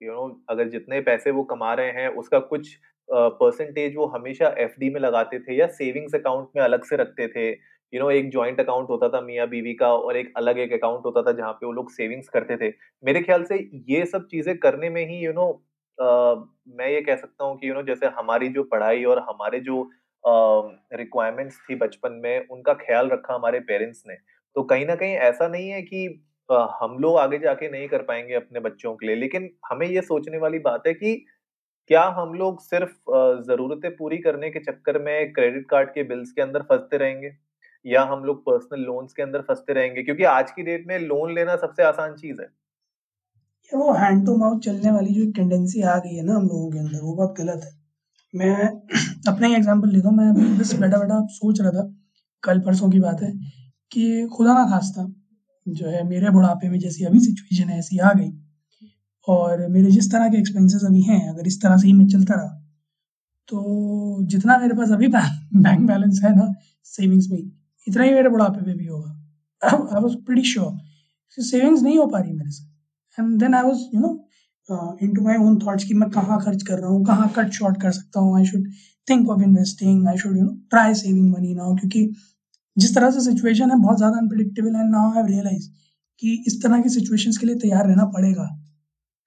यू 0.00 0.12
नो 0.12 0.28
अगर 0.50 0.68
जितने 0.70 1.00
पैसे 1.02 1.30
वो 1.32 1.42
कमा 1.46 1.72
रहे 1.74 1.90
हैं, 1.92 2.08
उसका 2.10 2.38
कुछ 2.40 2.74
परसेंटेज 3.08 3.96
वो 3.96 4.06
हमेशा 4.08 4.54
एफडी 4.58 4.90
में 4.90 5.00
लगाते 5.00 5.38
थे 5.40 5.56
या 5.56 5.66
सेविंग्स 5.72 6.14
अकाउंट 6.14 6.48
में 6.56 6.62
अलग 6.64 6.84
से 6.84 6.96
रखते 6.96 7.28
थे। 7.28 7.50
यू 7.92 8.00
नो 8.00 8.10
एक 8.10 8.30
जॉइंट 8.30 8.60
अकाउंट 8.60 8.88
होता 8.90 9.08
था 9.08 9.20
मियाँ 9.22 9.46
बीवी 9.48 9.72
का 9.74 9.92
और 9.94 10.16
एक 10.16 10.32
अलग 10.36 10.58
एक 10.58 10.72
अकाउंट 10.72 11.04
होता 11.06 11.22
था 11.22 11.32
जहाँ 11.32 11.52
पे 11.52 11.66
वो 11.66 11.72
लोग 11.72 11.90
सेविंग्स 11.92 12.28
करते 12.28 12.56
थे। 12.58 12.72
मेरे 13.04 13.20
ख्याल 13.22 13.44
से 13.44 13.56
ये 13.90 14.04
सब 14.06 14.26
चीज़ें 14.30 14.56
करने 14.58 14.90
में 14.90 15.04
ही 15.08 15.24
यू 15.24 15.32
नो 15.32 15.46
मैं 15.98 16.88
ये 16.88 17.00
कह 17.02 17.16
सकता 17.16 17.44
हूँ 17.44 17.56
कि 17.58 17.68
यू 17.68 17.74
नो 17.74 17.82
जैसे 17.84 18.06
हमारी 18.18 18.48
जो 18.50 18.62
पढ़ाई 18.64 19.04
और 19.04 19.18
हमारे 19.28 19.60
जो 19.62 19.82
रिक्वायरमेंट्स 20.24 21.58
थी 21.60 21.74
बचपन 21.76 22.12
में, 22.24 22.46
उनका 22.48 22.74
ख्याल 22.76 23.08
रखा 23.10 23.34
हमारे 23.34 23.60
पेरेंट्स 23.62 24.02
ने। 24.08 24.14
तो 24.56 24.62
कहीं 24.64 24.86
ना 24.86 24.94
कहीं 24.96 25.14
ऐसा 25.28 25.48
नहीं 25.48 25.68
है 25.70 25.82
कि 25.84 26.06
हम 26.74 26.96
लोग 27.00 27.16
आगे 27.18 27.38
जाके 27.38 27.68
नहीं 27.70 27.88
कर 27.88 28.02
पाएँगे 28.02 28.34
अपने 28.34 28.60
बच्चों 28.60 28.94
के 28.96 29.06
लिए, 29.06 29.16
लेकिन 29.16 29.50
हमें 29.70 29.86
ये 29.88 30.00
सोचने 30.02 30.38
वाली 30.38 30.58
बात 30.60 30.86
है 30.86 30.94
कि 30.94 31.14
क्या 31.90 32.02
हम 32.16 32.34
लोग 32.34 32.60
सिर्फ़ 32.62 32.92
जरूरतें 33.46 33.90
पूरी 33.96 34.18
करने 34.20 34.50
के 34.50 34.60
चक्कर 34.62 34.98
में 35.02 35.32
क्रेडिट 35.32 35.66
कार्ड 35.70 35.90
के 35.90 36.02
बिल्स 36.04 36.32
के 36.32 36.42
अंदर 36.42 36.62
फंसते 36.64 36.96
रहेंगे? 36.98 37.30
या 37.86 38.02
हम 38.02 38.24
लोग 38.24 38.40
पर्सनल 38.40 38.80
लोन्स 38.80 39.12
के 39.12 39.22
अंदर 39.22 39.40
फंसते 39.40 39.72
रहेंगे? 39.72 40.02
क्योंकि 40.02 40.24
आज 40.24 40.50
की 40.50 40.62
डेट 40.62 40.86
में 40.86 40.98
लोन 40.98 41.34
लेना 41.34 41.56
सबसे 41.56 41.82
आसान 41.82 42.14
चीज़ 42.14 42.40
है। 42.40 42.48
वो 43.74 43.92
हैंड 43.92 44.26
टू 44.26 44.36
माउथ 44.36 44.60
चलने 44.60 44.90
वाली 44.90 45.14
जो 45.14 45.32
टेंडेंसी 45.32 45.82
आ 45.82 45.96
गई 45.98 46.16
है 46.16 46.24
ना 46.24 46.34
हम 46.34 46.42
लोगों 46.42 46.70
के 46.70 46.78
अंदर, 46.78 47.00
वो 47.02 47.14
बहुत 47.14 47.34
गलत 47.38 47.60
है। 47.64 47.70
मैं 48.34 48.66
अपना 49.28 49.46
ही 49.46 49.54
एग्जांपल 49.54 49.88
लेता 49.88 50.08
हूँ, 50.08 50.16
मैं 50.16 50.58
बस 50.58 50.74
बैठा 50.74 50.98
बैठा 50.98 51.26
सोच 51.26 51.60
रहा 51.60 51.70
था, 51.70 51.94
कल 52.42 52.60
परसों 52.60 52.90
की 52.90 53.00
बात 53.00 53.22
है, 53.22 53.32
कि 53.92 54.28
खुदा 54.36 54.54
ना 54.54 54.64
खास्ता, 54.64 55.12
जो 55.68 55.88
है 55.88 56.08
मेरे 56.08 56.30
बुढ़ापे 56.30 56.68
में 56.68 56.78
जैसी 56.78 57.04
अभी 57.04 57.20
सिचुएशन 57.20 57.68
है, 57.68 57.78
ऐसी 57.78 57.98
आ 57.98 58.12
गई। 58.12 58.30
और 59.28 59.68
मेरे 59.68 59.90
जिस 59.90 60.12
तरह 60.12 60.28
के 60.28 60.38
एक्सपेंसेस 60.38 60.84
अभी 60.84 61.02
हैं, 61.02 61.28
अगर 61.28 61.46
इस 61.46 61.62
तरह 61.62 61.76
से 61.76 61.86
ही 61.86 61.92
मैं 61.92 62.06
चलता 62.06 62.34
रहा 62.34 62.58
तो 63.48 64.22
जितना 64.22 64.58
मेरे 64.58 64.74
पास 64.74 64.90
अभी 64.90 65.08
बैंक 65.56 65.86
बैलेंस 65.86 66.20
है 66.24 66.36
ना 66.36 66.54
सेविंग्स 66.84 67.26
में 67.30 67.61
इतना 67.86 68.04
ही 68.04 68.12
मेरे 68.14 68.28
बुढ़ापे 68.28 68.66
में 68.66 68.76
भी 68.76 68.86
होगा। 68.86 69.10
I 69.62 70.00
was 70.02 70.16
pretty 70.26 70.48
sure 70.48 71.42
savings 71.42 71.82
नहीं 71.82 71.98
हो 71.98 72.06
पा 72.06 72.18
रही 72.18 72.32
मेरे 72.32 72.50
से। 72.50 72.64
And 73.18 73.38
then 73.40 73.54
I 73.54 73.62
was 73.62 73.80
you 73.94 74.00
know 74.00 74.10
into 75.14 75.22
my 75.22 75.36
own 75.38 75.58
thoughts 75.58 75.84
कि 75.84 75.94
मैं 75.94 76.08
कहाँ 76.10 76.40
खर्च 76.40 76.62
कर 76.62 76.78
रहा 76.78 76.90
हूँ 76.90 77.04
कहाँ 77.06 77.32
कट 77.36 77.50
शॉर्ट 77.52 77.80
कर 77.82 77.90
सकता 77.92 78.20
हूँ। 78.20 78.36
I 78.38 78.44
should 78.46 78.66
think 79.08 79.28
of 79.30 79.42
investing 79.42 80.08
I 80.08 80.18
should 80.18 80.36
you 80.36 80.42
know 80.42 80.52
try 80.70 80.94
saving 80.96 81.32
money 81.32 81.54
now 81.54 81.74
क्योंकि 81.76 82.06
जिस 82.76 82.94
तरह 82.94 83.10
से 83.10 83.20
सिचुएशन 83.20 83.70
है 83.70 83.78
बहुत 83.78 83.96
ज़्यादा 83.98 84.18
अनप्रडिक्टेबल 84.18 84.74
है। 84.76 84.88
नाउ 84.90 85.12
आई 85.12 85.26
रियलाइज़ 85.26 85.68
कि 86.22 86.42
इस 86.46 86.62
तरह 86.62 86.80
की 86.82 86.88
सिचुएशंस 86.88 87.38
के 87.38 87.46
लिए 87.46 87.56
तैयार 87.58 87.86
रहना 87.86 88.04
पड़ेगा। 88.10 88.48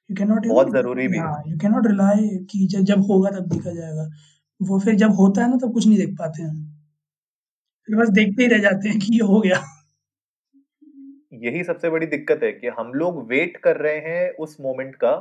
यू 0.10 0.16
कैन 0.16 0.28
नॉट 0.30 0.48
बहुत 0.48 0.72
ज़रूरी 0.72 1.08
भी 1.08 1.18
हाँ। 1.18 1.42
यू 1.48 1.58
कैन 1.58 1.72
नॉट 1.72 1.88
रिलाई 1.88 2.28
कि 2.52 2.68
जब 2.68 2.84
जब 2.84 3.02
होगा 3.08 3.30
तब 3.30 3.48
देखा 3.50 3.74
जाएगा। 3.74 4.10
वो 4.62 4.80
फिर 4.80 4.96
जब 4.96 5.16
होता 5.16 5.42
है 5.42 5.50
ना 5.50 5.58
तब 5.58 5.74
कुछ 5.74 5.88
नहीं 5.88 5.98
देख 5.98 6.16
पाते 6.20 6.44
हैं। 6.44 6.75
फिर 7.88 7.96
बस 7.96 8.10
देखते 8.12 8.44
ही 8.44 8.48
रह 8.50 8.58
जाते 8.60 8.90
हैं 8.90 9.00
कि 9.00 9.14
ये 9.14 9.26
हो 9.26 9.40
गया। 9.42 9.64
यही 11.42 11.64
सबसे 11.64 11.90
बड़ी 11.90 12.06
दिक्कत 12.08 12.44
है 12.44 12.52
कि 12.52 12.68
हम 12.78 12.92
लोग 12.94 13.26
वेट 13.30 13.58
कर 13.58 13.78
रहे 13.78 13.98
हैं 14.02 14.30
उस 14.38 14.56
मोमेंट 14.62 14.96
का 14.96 15.12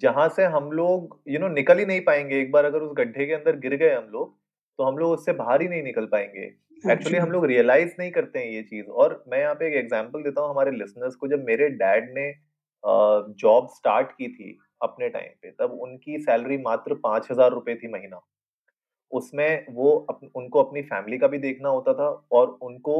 जहाँ 0.00 0.28
से 0.28 0.44
हम 0.48 0.70
लोग 0.72 1.18
यू 1.28 1.38
नो 1.38 1.48
निकल 1.50 1.78
ही 1.78 1.84
नहीं 1.86 2.00
पाएँगे। 2.02 2.40
एक 2.40 2.50
बार 2.52 2.64
अगर 2.64 2.80
उस 2.80 2.92
गड्ढे 2.96 3.26
के 3.26 3.32
अंदर 3.32 3.56
गिर 3.58 3.76
गए 3.76 3.94
हम 3.94 4.08
लोग 4.12 4.34
तो 4.78 4.84
हम 4.84 4.98
लोग 4.98 5.12
उससे 5.12 5.32
बाहर 5.34 5.62
ही 5.62 5.68
नहीं 5.68 5.82
निकल 5.82 6.06
पाएँगे। 6.06 6.44
एक्चुअली 6.84 7.18
हम 7.18 7.30
लोग 7.30 7.44
रियलाइज़ 7.46 7.90
नहीं 7.98 8.10
करते 8.10 8.38
हैं 8.38 8.46
ये 8.46 8.62
चीज़। 8.62 8.86
और 8.86 9.22
मैं 9.28 9.40
यहाँ 9.40 9.54
पे 9.54 9.66
एक 9.66 9.74
एग्ज़ाम्पल 9.76 10.22
देता 10.22 10.40
हूँ 10.40 10.50
हमारे 10.50 10.70
लिसनर्स 10.72 11.14
को। 11.14 11.28
जब 11.28 11.44
मेरे 11.46 11.68
डैड 11.78 12.10
ने 12.14 12.32
जॉब 13.38 13.68
स्टार्ट 13.74 14.12
की 14.12 14.28
थी 14.28 14.58
अपने 14.82 15.08
टाइम 15.08 15.28
पे 15.42 15.50
तब 15.52 15.78
उनकी 15.82 16.18
सैलरी 16.20 16.56
मात्र 16.60 16.94
पाँच 17.02 17.28
हज़ार 17.30 17.50
रुपए 17.52 17.74
थी 17.74 17.88
महीना। 17.92 18.20
उसमें 19.12 19.66
वो 19.70 19.90
अप, 20.10 20.20
उनको 20.36 20.62
अपनी 20.62 20.82
फैमिली 20.84 21.18
का 21.18 21.26
भी 21.28 21.38
देखना 21.40 21.68
होता 21.70 21.94
था 21.94 22.08
और 22.32 22.58
उनको 22.62 22.94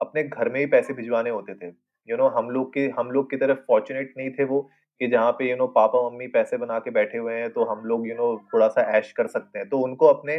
अपने 0.00 0.22
घर 0.24 0.48
में 0.48 0.58
ही 0.60 0.66
पैसे 0.68 0.94
भिजवाने 0.94 1.30
होते 1.30 1.54
थे। 1.56 1.72
यू 2.08 2.16
नो 2.16 2.28
हम 2.30 2.50
लोग 2.50 2.72
के 2.74 2.86
हम 2.98 3.10
लोग 3.10 3.30
की 3.30 3.36
तरफ़ 3.36 3.58
फॉर्चुनेट 3.66 4.14
नहीं 4.16 4.30
थे 4.30 4.44
वो 4.44 4.60
कि 5.00 5.08
जहाँ 5.08 5.32
पे 5.32 5.50
यू 5.50 5.56
नो 5.56 5.66
पापा 5.76 6.02
मम्मी 6.08 6.26
पैसे 6.28 6.56
बना 6.58 6.78
के 6.78 6.90
बैठे 6.92 7.18
हुए 7.18 7.34
हैं 7.34 7.50
तो 7.52 7.64
हम 7.64 7.84
लोग 7.86 8.08
यू 8.08 8.14
नो 8.14 8.36
थोड़ा 8.52 8.68
सा 8.68 8.82
ऐश 8.98 9.12
कर 9.12 9.26
सकते 9.28 9.58
हैं। 9.58 9.68
तो 9.68 9.78
उनको 9.80 10.06
अपने 10.08 10.36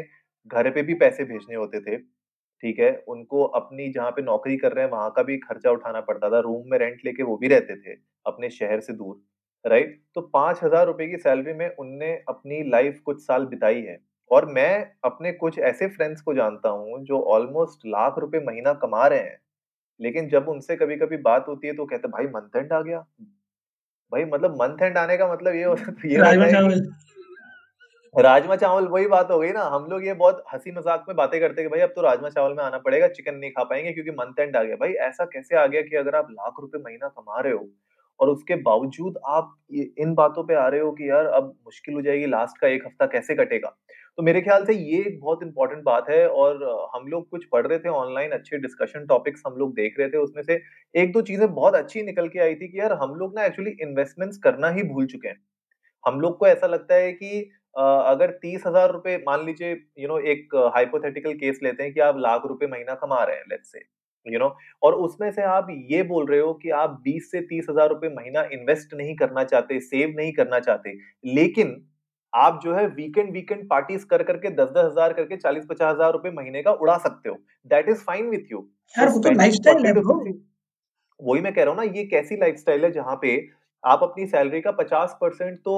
घर 0.51 0.69
पे 0.71 0.81
भी 0.83 0.93
पैसे 0.95 1.23
भेजने 1.25 1.55
होते 1.55 1.79
थे 1.81 1.97
ठीक 1.97 2.79
है? 2.79 2.91
उनको 3.07 3.43
अपनी 3.55 3.89
जहाँ 3.91 4.11
पे 4.11 4.21
नौकरी 4.21 4.57
कर 4.57 4.73
रहे 4.73 4.85
हैं 4.85 4.91
वहाँ 4.91 5.09
का 5.15 5.23
भी 5.23 5.37
खर्चा 5.39 5.71
उठाना 5.71 6.01
पड़ता 6.01 6.29
था। 6.29 6.39
रूम 6.41 6.69
में 6.71 6.77
रेंट 6.79 7.01
लेके 7.05 7.23
वो 7.23 7.37
भी 7.37 7.47
रहते 7.47 7.75
थे 7.77 7.95
अपने 8.25 8.49
शहर 8.51 8.79
से 8.81 8.93
दूर 8.93 9.21
राइट 9.65 10.01
तो 10.15 10.21
पाँच 10.33 10.59
हज़ार 10.63 10.85
रुपए 10.87 11.07
की 11.07 11.17
सैलरी 11.19 11.53
में 11.53 11.69
उनने 11.69 12.13
अपनी 12.29 12.61
लाइफ 12.69 12.99
कुछ 13.05 13.21
साल 13.21 13.45
बिताई 13.47 13.81
है। 13.81 13.97
और 14.33 14.45
मैं 14.45 14.91
अपने 15.03 15.31
कुछ 15.31 15.59
ऐसे 15.59 15.87
फ्रेंड्स 15.87 16.21
को 16.21 16.33
जानता 16.33 16.69
हूँ 16.69 17.03
जो 17.05 17.19
ऑलमोस्ट 17.19 17.79
लाख 17.85 18.19
रुपए 18.19 18.39
महीना 18.39 18.73
कमा 18.73 19.07
रहे 19.07 19.19
हैं 19.19 19.39
लेकिन 19.99 20.29
जब 20.29 20.49
उनसे 20.49 20.75
कभी-कभी 20.75 21.17
बात 21.17 21.45
होती 21.47 21.67
है 21.67 21.73
तो 21.73 21.85
कहते 21.85 22.07
भाई 22.07 22.27
मंथ 22.27 22.55
एंड 22.55 22.73
आ 22.73 22.81
गया। 22.81 22.99
भाई 24.11 24.25
मतलब 24.25 24.55
मंथ 24.61 24.81
एंड 24.81 24.97
आने 24.97 25.17
का 25.17 25.33
मतलब 25.33 25.55
ये 25.55 25.63
होता 25.63 25.91
तो 25.91 26.07
ये 26.07 26.17
राजमा 26.17 26.47
चावल। 26.51 26.87
राजमा 28.15 28.55
चावल 28.55 28.87
वही 28.87 29.07
बात 29.07 29.31
हो 29.31 29.39
गई 29.39 29.51
ना 29.51 29.61
हम 29.63 29.85
लोग 29.85 30.05
ये 30.05 30.13
बहुत 30.13 30.43
हँसी 30.53 30.71
मज़ाक 30.71 31.05
में 31.07 31.15
बातें 31.17 31.39
करते 31.41 31.61
हैं 31.61 31.69
कि 31.69 31.75
भाई 31.75 31.81
अब 31.81 31.93
तो 31.95 32.01
राजमा 32.01 32.29
चावल 32.29 32.53
में 32.53 32.63
आना 32.63 32.77
पड़ेगा 32.77 33.07
चिकन 33.07 33.35
नहीं 33.35 33.51
खा 33.51 33.63
पाएँगे 33.63 33.91
क्योंकि 33.91 34.11
मंथ 34.11 34.39
एंड 34.39 34.57
आ 34.57 34.63
गया। 34.63 34.75
भाई 34.75 34.93
ऐसा 34.93 35.25
कैसे 35.25 35.57
आ 35.57 35.65
गया 35.65 35.81
कि 35.81 35.95
अगर 35.95 36.15
आप 36.15 36.27
लाख 36.31 36.53
रुपए 36.59 36.77
महीना 36.77 37.07
कमा 37.07 37.39
रहे 37.39 37.53
हो 37.53 37.69
और 38.19 38.29
उसके 38.29 38.55
बावजूद 38.55 39.17
आप 39.27 39.55
इन 39.97 40.13
बातों 40.13 40.43
पे 40.43 40.55
आ 40.55 40.67
रहे 40.67 40.79
हो 40.79 40.91
कि 40.91 41.09
यार 41.09 41.25
अब 41.25 41.55
मुश्किल 41.65 41.95
हो 41.95 42.01
जाएगी 42.01 42.25
लास्ट 42.25 42.57
का 42.57 42.67
एक 42.67 42.85
हफ़्ता 42.85 43.05
कैसे 43.05 43.35
कटेगा? 43.35 43.75
तो 44.17 44.23
मेरे 44.23 44.41
ख्याल 44.41 44.65
से 44.65 44.73
ये 44.73 44.97
एक 44.99 45.19
बहुत 45.19 45.39
इंपॉर्टेंट 45.43 45.83
बात 45.83 46.09
है 46.09 46.27
और 46.29 46.63
हम 46.95 47.07
लोग 47.07 47.29
कुछ 47.29 47.45
पढ़ 47.51 47.65
रहे 47.67 47.79
थे 47.79 47.89
ऑनलाइन 47.91 48.31
अच्छे 48.31 48.57
डिस्कशन 48.57 49.05
टॉपिक्स 49.05 49.41
हम 49.47 49.53
लोग 49.57 49.73
देख 49.75 49.95
रहे 49.99 50.09
थे, 50.09 50.17
उसमें 50.17 50.43
से 50.43 50.61
एक 50.95 51.11
दो 51.13 51.21
चीज़ें 51.21 51.53
बहुत 51.53 51.75
अच्छी 51.75 52.03
निकल 52.03 52.27
के 52.27 52.39
आई 52.39 52.55
थी 52.55 52.67
कि 52.67 52.79
यार 52.79 52.93
हम 53.01 53.15
लोग 53.15 53.35
ना 53.35 53.45
एक्चुअली 53.45 53.71
इन्वेस्टमेंट्स 53.81 54.37
करना 54.39 54.69
ही 54.71 54.83
भूल 54.83 55.05
चुके 55.05 55.27
हैं। 55.27 55.37
हम 56.03 56.19
लोग 56.21 56.37
को 56.39 56.47
ऐसा 56.47 56.67
लगता 56.67 56.95
है 56.95 57.11
कि 57.13 57.39
अगर 57.75 58.31
तीस 58.41 58.63
हज़ार 58.67 58.91
रुपए, 58.91 59.15
मान 59.19 59.45
लीजिए 59.45 59.71
यू 59.99 60.07
नो 60.07 60.19
एक 60.31 60.55
हाइपोथेटिकल 60.75 61.33
केस 61.35 61.59
लेते 61.63 61.83
हैं 61.83 61.93
कि 61.93 61.99
आप 62.01 62.17
लाख 62.19 62.45
रुपए 62.47 62.67
महीना 62.67 62.95
कमा 62.95 63.23
रहे 63.23 63.35
हैं 63.35 63.43
लेट्स 63.49 63.71
से 63.71 63.79
यू 64.25 64.39
नो 64.39 64.55
और 64.83 64.93
उसमें 65.05 65.31
से 65.31 65.41
आप 65.43 65.67
ये 65.89 66.03
बोल 66.03 66.27
रहे 66.27 66.39
हो 66.39 66.53
कि 66.55 66.69
आप 66.81 66.99
बीस 67.03 67.31
से 67.31 67.41
तीस 67.43 67.65
हज़ार 67.69 67.89
रुपए 67.89 68.09
महीना 68.11 68.43
इन्वेस्ट 68.53 68.93
नहीं 68.93 69.15
करना 69.15 69.43
चाहते 69.45 69.79
सेव 69.81 70.13
नहीं 70.17 70.33
करना 70.33 70.59
चाहते, 70.59 70.93
लेकिन 71.25 71.75
आप 72.33 72.59
जो 72.63 72.73
है 72.75 72.85
वीकेंड 72.89 73.31
वीकेंड 73.33 73.67
पार्टीज़ 73.69 74.05
कर 74.05 74.23
करके 74.23 74.49
दस 74.51 74.69
दस 74.69 74.85
हज़ार 74.85 75.13
करके 75.13 75.37
चालीस 75.37 75.65
पचास 75.69 75.93
हज़ार 75.93 76.11
रुपए 76.13 76.29
महीने 76.31 76.61
का 76.63 76.71
उड़ा 76.73 76.97
सकते 76.99 77.29
हो। 77.29 77.35
That 77.71 77.89
is 77.89 78.03
fine 78.03 78.29
with 78.29 78.51
you 78.51 78.59
वही 81.19 81.41
मैं 81.41 81.53
कह 81.53 81.63
रहा 81.63 81.73
हूँ 81.73 81.77
ना 81.77 81.91
ये 81.91 82.03
कैसी 82.05 82.35
लाइफस्टाइल 82.37 82.83
है 82.85 82.91
जहाँ 82.91 83.15
पे 83.21 83.35
आप 83.83 84.03
अपनी 84.03 84.25
सैलरी 84.27 84.61
का 84.61 84.71
पचास 84.73 85.15
परसेंट 85.21 85.57
तो 85.59 85.75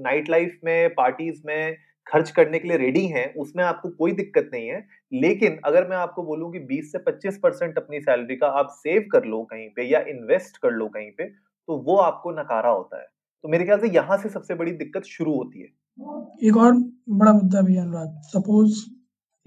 नाइट 0.00 0.28
लाइफ 0.30 0.58
में 0.64 0.94
पार्टीज़ 0.94 1.42
में 1.46 1.76
खर्च 2.06 2.30
करने 2.30 2.58
के 2.58 2.68
लिए 2.68 2.76
रेडी 2.78 3.04
हैं 3.08 3.32
उसमें 3.36 3.62
आपको 3.64 3.88
कोई 3.90 4.12
दिक्कत 4.14 4.50
नहीं 4.52 4.68
है। 4.68 4.78
लेकिन 5.12 5.58
अगर 5.64 5.88
मैं 5.88 5.96
आपको 5.96 6.22
बोलूँ 6.22 6.50
कि 6.52 6.58
20 6.66 6.92
से 6.92 6.98
25 7.00 7.38
परसेंट 7.42 7.78
अपनी 7.78 8.00
सैलरी 8.00 8.36
का 8.36 8.48
आप 8.60 8.68
सेव 8.72 9.08
कर 9.12 9.24
लो 9.24 9.42
कहीं 9.50 9.68
पे 9.70 9.84
या 9.84 10.00
इन्वेस्ट 10.08 10.56
कर 10.56 10.70
लो 10.72 10.88
कहीं 10.88 11.10
पे 11.12 11.24
तो 11.24 11.76
वो 11.78 11.96
आपको 11.98 12.30
नकारा 12.32 12.70
होता 12.70 13.00
है। 13.00 13.06
तो 13.44 13.48
मेरे 13.48 13.64
ख्याल 13.64 13.80
से 13.80 13.88
यहाँ 13.90 14.16
से 14.18 14.28
सबसे 14.28 14.54
बड़ी 14.54 14.72
दिक्कत 14.74 15.04
शुरू 15.06 15.34
होती 15.34 15.60
है। 15.60 15.68
एक 15.98 16.56
और 16.56 16.72
बड़ा 17.08 17.32
मुद्दा 17.32 17.60
भी 17.60 17.74
है 17.74 17.80
अनुराग। 17.80 18.20
सपोज़ 18.24 18.78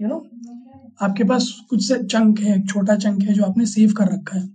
यू 0.00 0.08
नो 0.08 0.16
आपके 1.02 1.24
पास 1.24 1.48
कुछ 1.70 1.86
से 1.88 1.98
चंक 2.04 2.40
है, 2.40 2.56
एक 2.56 2.68
छोटा 2.68 2.96
चंक 2.96 3.22
है 3.22 3.34
जो 3.34 3.44
आपने 3.44 3.66
सेव 3.66 3.92
कर 3.92 4.04
रखा 4.04 4.38
है। 4.38 4.46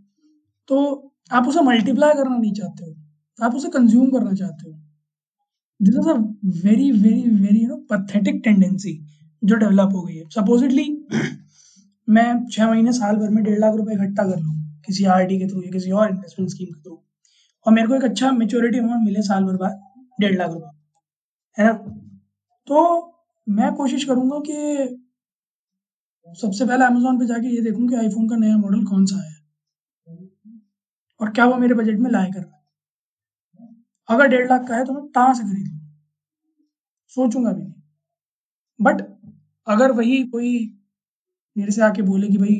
तो 0.69 1.13
आप 1.31 1.47
उसे 1.47 1.61
मल्टीप्लाई 1.61 2.13
करना 2.13 2.37
नहीं 2.37 2.51
चाहते 2.53 2.85
हो। 2.85 3.45
आप 3.45 3.55
उसे 3.55 3.69
कंज्यूम 3.69 4.09
करना 4.11 4.33
चाहते 4.33 4.69
हो। 4.71 4.77
This 5.79 5.95
is 5.95 6.09
a 6.09 6.13
very 6.65 6.91
very 6.91 7.29
very 7.31 7.63
you 7.63 7.67
know 7.67 7.77
pathetic 7.91 8.41
tendency 8.43 8.93
जो 9.41 9.55
डेवलप 9.55 9.95
हो 9.95 10.01
गई 10.01 10.15
है। 10.15 10.23
सपोजिटली 10.29 10.89
मैं 12.07 12.45
छह 12.47 12.69
महीने, 12.69 12.91
साल 12.91 13.15
भर 13.15 13.29
में 13.29 13.43
डेढ़ 13.43 13.59
लाख 13.59 13.75
रुपए 13.75 13.93
इकट्ठा 13.93 14.23
कर 14.23 14.39
लूँ 14.39 14.55
किसी 14.85 15.05
आर 15.05 15.25
के 15.25 15.47
थ्रू 15.47 15.61
या 15.61 15.71
किसी 15.71 15.91
और 15.91 16.09
इन्वेस्टमेंट 16.09 16.51
स्कीम 16.51 16.67
के 16.67 16.81
थ्रू 16.81 17.01
और 17.65 17.73
मेरे 17.73 17.87
को 17.87 17.95
एक 17.95 18.03
अच्छा 18.03 18.31
मेच्योरिटी 18.31 18.79
अमाउंट 18.79 19.05
मिले 19.05 19.21
साल 19.21 19.43
भर 19.43 19.55
बाद, 19.57 19.81
डेढ़ 20.19 20.37
लाख 20.37 20.51
रुपए। 20.51 20.74
है 21.57 21.65
ना 21.65 21.73
तो 22.67 22.81
मैं 23.47 23.73
कोशिश 23.75 24.03
करूँगा 24.03 24.39
कि 24.39 24.55
सबसे 26.27 26.65
पहले 26.65 26.85
अमेजोन 26.85 27.19
पे 27.19 27.25
जाके 27.25 27.55
ये 27.55 27.61
देखूँ 27.61 27.87
कि 27.89 27.95
आईफोन 27.95 28.29
का 28.29 28.35
नया 28.35 28.57
मॉडल 28.57 28.83
कौन 28.85 29.05
सा 29.05 29.17
है 29.17 29.33
और 31.21 31.31
क्या 31.31 31.45
वो 31.45 31.55
मेरे 31.55 31.73
बजट 31.73 31.99
में 31.99 32.11
लाए 32.11 32.31
कर 32.31 32.39
रहा 32.39 32.55
है। 32.55 32.61
अगर 34.09 34.27
डेढ़ 34.27 34.49
लाख 34.49 34.67
का 34.67 34.75
है 34.75 34.85
तो 34.85 34.93
मैं 34.93 35.03
कहाँ 35.07 35.33
से 35.33 35.43
खरीद? 35.43 35.67
लूँ 35.67 35.79
सोचूँगा 37.09 37.51
भी 37.51 37.63
नहीं। 37.63 37.73
बट 38.79 39.01
अगर 39.67 39.91
वही 39.91 40.23
कोई 40.23 40.51
मेरे 41.57 41.71
से 41.71 41.81
आके 41.81 42.01
बोले 42.01 42.27
कि 42.27 42.37
भाई, 42.37 42.55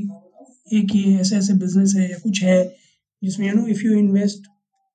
एक 0.73 0.95
ये 0.95 1.19
ऐसे 1.21 1.37
ऐसे 1.37 1.53
बिज़नेस 1.53 1.93
है 1.97 2.11
या 2.11 2.17
कुछ 2.17 2.43
है 2.43 2.63
जिसमें 3.23 3.47
you 3.47 3.53
know 3.55 3.67
if 3.67 3.81
you 3.81 3.93
invest 3.93 4.47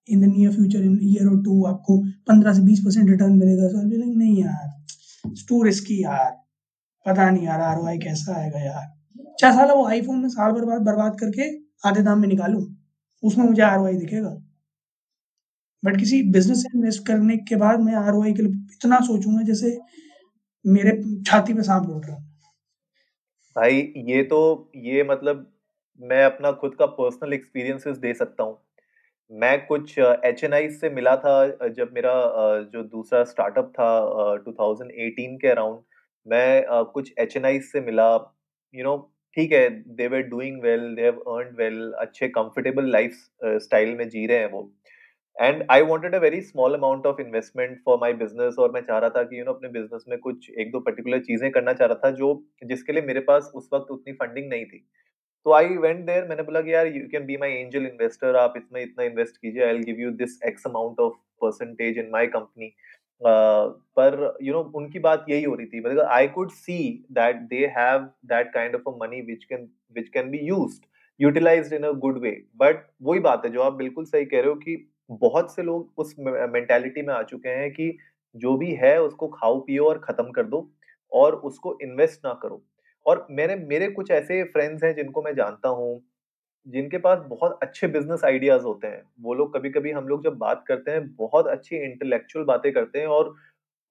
in 0.09 0.21
the 0.21 0.25
near 0.27 0.53
future 0.53 0.83
in 0.85 0.99
year 1.05 1.29
or 1.29 1.43
two 1.45 1.65
आपको 1.67 1.99
पंद्रह 2.29 2.53
से 2.55 2.63
बीस 2.63 2.81
परसेंट 2.85 3.09
रिटर्न 3.11 3.33
मिलेगा। 3.35 3.69
सर 3.69 3.79
so, 3.79 4.17
नहीं 4.17 4.43
यार 4.43 4.69
टू 5.49 5.63
रिस्की 5.63 6.03
यार। 6.03 6.31
पता 7.07 7.31
नहीं 7.31 7.47
यार 7.47 7.61
आर 7.63 7.97
कैसा 7.99 8.37
आएगा 8.41 8.61
यार। 8.61 8.87
चाहे 9.41 9.55
साला 9.55 9.75
वो 9.75 9.87
आईफोन 9.89 10.19
में 10.19 10.29
साल 10.29 10.53
बर्बाद 10.53 10.83
बर्बाद 10.83 11.19
करके 11.21 11.49
आधे 11.89 12.03
दाम 12.03 12.21
में 12.21 12.29
निकालू। 12.29 12.67
उसमें 13.23 13.45
मुझे 13.45 13.63
आर 13.63 13.93
दिखेगा। 13.95 14.31
बट 15.83 15.97
किसी 15.99 16.23
बिज़नेस 16.33 16.65
में 16.65 16.79
इन्वेस्ट 16.79 17.07
करने 17.07 17.37
के 17.49 17.57
बाद 17.57 17.81
मैं 17.81 17.95
आर 17.97 18.13
के 18.33 18.43
लिए 18.43 18.53
इतना 18.75 18.99
सोचूँगा 19.07 19.43
जैसे 19.43 19.79
मेरे 20.65 20.93
छाती 21.27 21.55
पे 21.55 21.63
सांप 21.63 21.89
लौट 21.89 22.07
रहा 22.07 22.17
भाई 23.57 23.77
ये 24.09 24.23
तो 24.23 24.41
ये 24.79 25.03
मतलब 25.05 25.47
मैं 26.01 26.25
अपना 26.25 26.51
खुद 26.61 26.75
का 26.79 26.87
पर्सनल 26.99 27.33
एक्सपीरियंसेस 27.33 27.97
दे 27.99 28.13
सकता 28.15 28.43
हूँ। 28.43 28.55
मैं 29.31 29.67
कुछ 29.67 29.99
एच 29.99 30.43
एन 30.45 30.53
से 30.71 30.89
मिला 30.91 31.15
था 31.17 31.69
जब 31.69 31.91
मेरा 31.95 32.13
जो 32.73 32.83
दूसरा 32.85 33.23
स्टार्टअप 33.25 33.69
था 33.75 33.89
2018 34.47 35.37
के 35.41 35.49
अराउंड 35.49 35.79
मैं 36.27 36.85
कुछ 36.93 37.13
एच 37.19 37.37
एन 37.37 37.45
से 37.63 37.81
मिला। 37.81 38.09
यू 38.75 38.85
नो 38.85 38.97
ठीक 39.37 39.53
है 39.53 39.69
they 39.97 40.07
were 40.09 40.23
doing 40.31 40.61
well 40.63 40.95
they 40.95 41.03
have 41.03 41.19
earn 41.35 41.55
well 41.57 41.93
अच्छे 42.01 42.29
कंफर्टेबल 42.29 42.91
लाइफ 42.93 43.13
स्टाइल 43.45 43.95
में 43.97 44.09
जी 44.09 44.27
रहे 44.27 44.39
हैं 44.39 44.51
वो। 44.53 44.71
And 45.37 45.65
I 45.71 45.83
wanted 45.83 46.15
a 46.15 46.19
very 46.19 46.41
small 46.43 46.75
amount 46.75 47.07
of 47.07 47.21
investment 47.21 47.79
for 47.85 47.99
my 48.01 48.13
business 48.15 48.57
और 48.59 48.73
मैं 48.73 48.81
चाह 48.81 48.99
रहा 48.99 49.11
था 49.11 49.23
कि 49.23 49.37
यू 49.37 49.41
you 49.41 49.47
नो 49.47 49.53
know, 49.53 49.57
अपने 49.59 49.81
बिज़नेस 49.81 50.05
में 50.09 50.19
कुछ 50.19 50.51
एक 50.51 50.73
दो 50.73 50.81
पर्टिकुलर 50.81 51.21
चीज़ें 51.21 51.51
करना 51.51 51.73
चाह 51.73 51.89
रहा 51.89 52.01
था 52.05 52.11
जो 52.17 52.35
जिसके 52.65 52.93
लिए 52.93 53.03
मेरे 53.03 53.21
पास 53.31 53.53
उस 53.55 53.69
वक्त 53.75 53.91
उतनी 53.91 54.13
फंडिंग 54.15 54.49
नहीं 54.51 54.65
थी। 54.65 54.85
तो 55.47 55.53
आई 55.53 55.77
वेंट 55.77 56.05
देयर 56.07 56.27
मैंने 56.29 56.43
बोला 56.43 56.61
कि 56.61 56.73
यार 56.75 56.87
you 56.87 57.07
can 57.09 57.25
be 57.27 57.37
my 57.37 57.51
angel 57.51 57.87
investor 57.87 58.37
आप 58.37 58.55
इसमें 58.57 58.83
इतना 58.83 59.05
इन्वेस्ट 59.05 59.37
कीजिए 59.37 59.65
I 59.65 59.73
will 59.73 59.83
give 59.83 60.01
you 60.01 60.11
this 60.11 60.39
X 60.47 60.67
amount 60.67 61.01
of 61.01 61.15
percentage 61.43 61.99
in 61.99 62.11
my 62.13 62.27
company 62.27 62.73
पर 63.23 64.39
यू 64.43 64.53
नो 64.53 64.61
उनकी 64.75 64.99
बात 64.99 65.25
यही 65.29 65.45
हो 65.45 65.55
रही 65.55 65.67
थी 65.67 65.81
मतलब 65.81 66.07
I 66.11 66.29
could 66.29 66.51
see 66.51 66.79
that 67.13 67.37
they 67.49 67.67
have 67.79 68.09
that 68.27 68.53
kind 68.55 68.75
of 68.75 68.89
a 68.89 68.97
money 69.03 69.21
which 69.21 69.45
can 69.45 69.69
which 69.95 70.09
can 70.09 70.31
be 70.31 70.39
used 70.39 70.85
utilized 71.21 71.73
in 71.73 71.83
a 71.83 71.91
good 72.05 72.19
way 72.19 72.31
but 72.57 72.87
वही 73.03 73.21
बात 73.21 73.45
है 73.45 73.51
जो 73.53 73.63
आप 73.63 73.73
बिल्कुल 73.73 74.05
सही 74.05 74.25
कह 74.25 74.41
रहे 74.41 74.49
हो 74.49 74.55
कि 74.55 74.77
बहुत 75.11 75.55
से 75.55 75.63
लोग 75.63 75.93
उस 75.97 76.15
मेंटालिटी 76.19 77.03
में 77.03 77.15
आ 77.15 77.23
चुके 77.23 77.49
हैं 77.49 77.71
कि 77.71 77.97
जो 78.35 78.57
भी 78.57 78.73
है 78.75 79.01
उसको 79.03 79.29
खाओ, 79.29 79.61
पियो 79.61 79.85
और 79.85 79.99
खत्म 79.99 80.31
कर 80.31 80.43
दो 80.43 80.69
और 81.13 81.35
उसको 81.35 81.79
इन्वेस्ट 81.83 82.21
ना 82.27 82.33
करो। 82.43 82.63
और 83.07 83.27
मैंने 83.31 83.57
मेरे 83.57 83.89
कुछ 83.89 84.11
ऐसे 84.11 84.43
फ्रेंड्स 84.45 84.85
हैं 84.85 84.95
जिनको 84.97 85.23
मैं 85.23 85.35
जानता 85.35 85.69
हूँ 85.69 86.03
जिनके 86.67 86.99
पास 86.99 87.19
बहुत 87.29 87.59
अच्छे 87.63 87.87
बिज़नेस 87.89 88.25
आइडियाज़ 88.25 88.63
होते 88.63 88.87
हैं। 88.87 89.03
वो 89.21 89.35
लोग 89.35 89.55
कभी 89.57 89.71
कभी 89.71 89.91
हम 89.91 90.09
लोग 90.09 90.25
जब 90.25 90.37
बात 90.39 90.65
करते 90.69 90.91
हैं 90.91 91.15
बहुत 91.17 91.47
अच्छी 91.47 91.77
इंटेलेक्चुअल 91.77 92.45
बातें 92.45 92.73
करते 92.73 93.01
हैं 93.01 93.07
और 93.07 93.35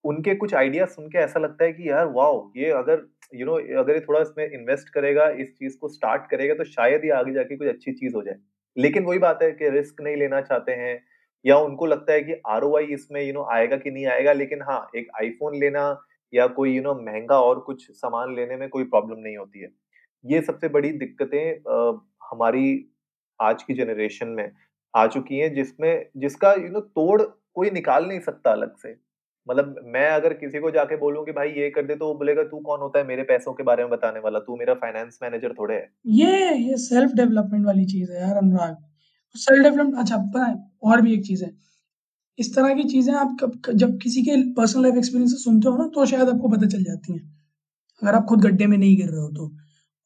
उनके 0.04 0.36
कुछ 0.36 0.54
आइडिया 0.54 0.86
सुन 0.86 1.08
के 1.10 1.18
ऐसा 1.18 1.40
लगता 1.40 1.66
है 1.66 1.74
कि 1.74 1.90
यार 1.90 2.08
वाओ 2.08 2.52
ये 2.58 2.72
अगर 2.72 3.08
यू 3.36 3.40
you 3.40 3.48
नो 3.48 3.62
know, 3.62 3.80
अगर 3.80 3.94
ये 3.94 4.00
थोड़ा 4.00 4.20
इसमें 4.22 4.52
इन्वेस्ट 4.52 4.90
करेगा 4.90 5.30
इस 5.30 5.54
चीज़ 5.60 5.78
को 5.78 5.90
स्टार्ट 5.90 6.30
करेगा 6.32 6.54
तो 6.54 6.64
शायद 6.64 7.06
ये 7.06 7.12
आगे 7.12 7.34
जाके 7.34 7.58
कुछ 7.58 7.68
अच्छी 7.68 7.92
चीज़ 7.92 8.16
हो 8.16 8.24
जाए। 8.24 8.36
लेकिन 8.78 9.06
वही 9.06 9.20
बात 9.20 9.40
है 9.44 9.52
कि 9.52 9.70
रिस्क 9.70 10.02
नहीं 10.02 10.16
लेना 10.16 10.42
चाहते 10.42 10.72
हैं 10.72 11.04
या 11.46 11.58
उनको 11.58 11.86
लगता 11.86 12.14
है 12.14 12.22
कि 12.22 12.42
आर 12.48 12.64
इसमें 12.82 13.22
यू 13.22 13.28
you 13.28 13.36
नो 13.36 13.42
know, 13.42 13.54
आएगा 13.54 13.78
कि 13.78 13.92
नहीं 13.92 14.06
आएगा 14.06 14.34
लेकिन 14.34 14.62
हाँ 14.62 14.90
एक 14.96 15.08
आईफोन 15.22 15.56
लेना 15.56 16.02
या 16.34 16.48
कोई 16.50 16.76
यू 16.76 16.82
नो 16.84 16.94
महँगा 17.04 17.40
और 17.42 17.60
कुछ 17.62 17.86
सामान 17.92 18.36
लेने 18.36 18.56
में 18.58 18.68
कोई 18.70 18.84
प्रॉब्लम 18.86 19.20
नहीं 19.20 19.38
होती 19.38 19.60
है। 19.60 19.70
ये 20.26 20.42
सबसे 20.42 20.68
बड़ी 20.70 20.92
दिक्कतें 20.94 21.96
हमारी 22.26 22.66
आज 23.40 23.64
की 23.64 23.74
जनरेशन 23.76 24.28
में 24.30 24.52
आ 24.94 25.06
चुकी 25.08 25.38
हैं, 25.38 25.54
जिसमें, 25.54 26.06
जिसका 26.18 26.54
यू 26.54 26.70
नो 26.70 26.80
तोड़ 26.82 27.22
कोई 27.22 27.70
निकाल 27.72 28.06
नहीं 28.06 28.20
सकता 28.22 28.52
अलग 28.52 28.76
से। 28.78 28.96
मतलब 29.48 29.76
मैं 29.88 30.10
अगर 30.12 30.34
किसी 30.36 30.60
को 30.60 30.72
जाके 30.72 30.96
बोलूँ 30.98 31.24
कि 31.26 31.32
भाई 31.32 31.50
ये 31.52 31.70
कर 31.70 31.86
दे 31.86 31.96
तो 31.96 32.08
वो 32.08 32.14
बोलेगा, 32.16 32.44
तू 32.44 32.60
कौन 32.62 32.80
होता 32.82 33.00
है 33.00 33.06
मेरे 33.08 33.24
पैसों 33.26 33.54
के 33.54 33.64
बारे 33.64 33.84
में 33.84 33.92
बताने 33.92 34.20
वाला? 34.20 34.40
तू 34.40 34.56
मेरा 34.58 34.74
फाइनेंस 34.76 35.20
मैनेजर 35.24 35.54
थोड़े 35.54 35.76
है। 35.76 35.90
ये 36.08 36.54
ये 36.58 36.78
सेल्फ 36.80 37.12
डेवलपमेंट 37.16 37.66
वाली 37.66 37.86
चीज़ 37.88 38.12
है 38.12 38.22
यार, 38.22 38.36
अनुराग। 38.38 38.76
सेल्फ 39.36 39.64
डेवलपमेंट 39.64 39.98
अच्छा 39.98 40.18
पता 40.18 40.46
है, 40.46 40.56
और 40.84 41.02
भी 41.02 41.14
एक 41.14 41.26
चीज़ 41.26 41.44
है। 41.46 41.52
इस 42.40 42.54
तरह 42.56 42.74
की 42.74 42.84
चीज़ें 42.90 43.14
आप 43.16 43.36
कब 43.40 43.72
जब 43.76 43.98
किसी 44.00 44.22
के 44.24 44.36
पर्सनल 44.54 44.84
लाइफ 44.84 44.98
एक्सपीरियंस 44.98 45.32
सुनते 45.44 45.70
हो 45.70 45.78
ना 45.78 45.88
तो 45.96 46.06
शायद 46.08 46.30
आपको 46.30 46.50
पता 46.50 46.68
चल 46.68 46.84
जाती 46.84 47.14
है। 47.14 47.20
अगर 48.02 48.16
आप 48.16 48.26
खुद 48.26 48.42
गड्ढे 48.42 48.68
में 48.68 48.78
नहीं 48.78 48.96
गिर 48.98 49.10
रहे 49.10 49.22
हो 49.22 49.30
तो। 49.30 49.52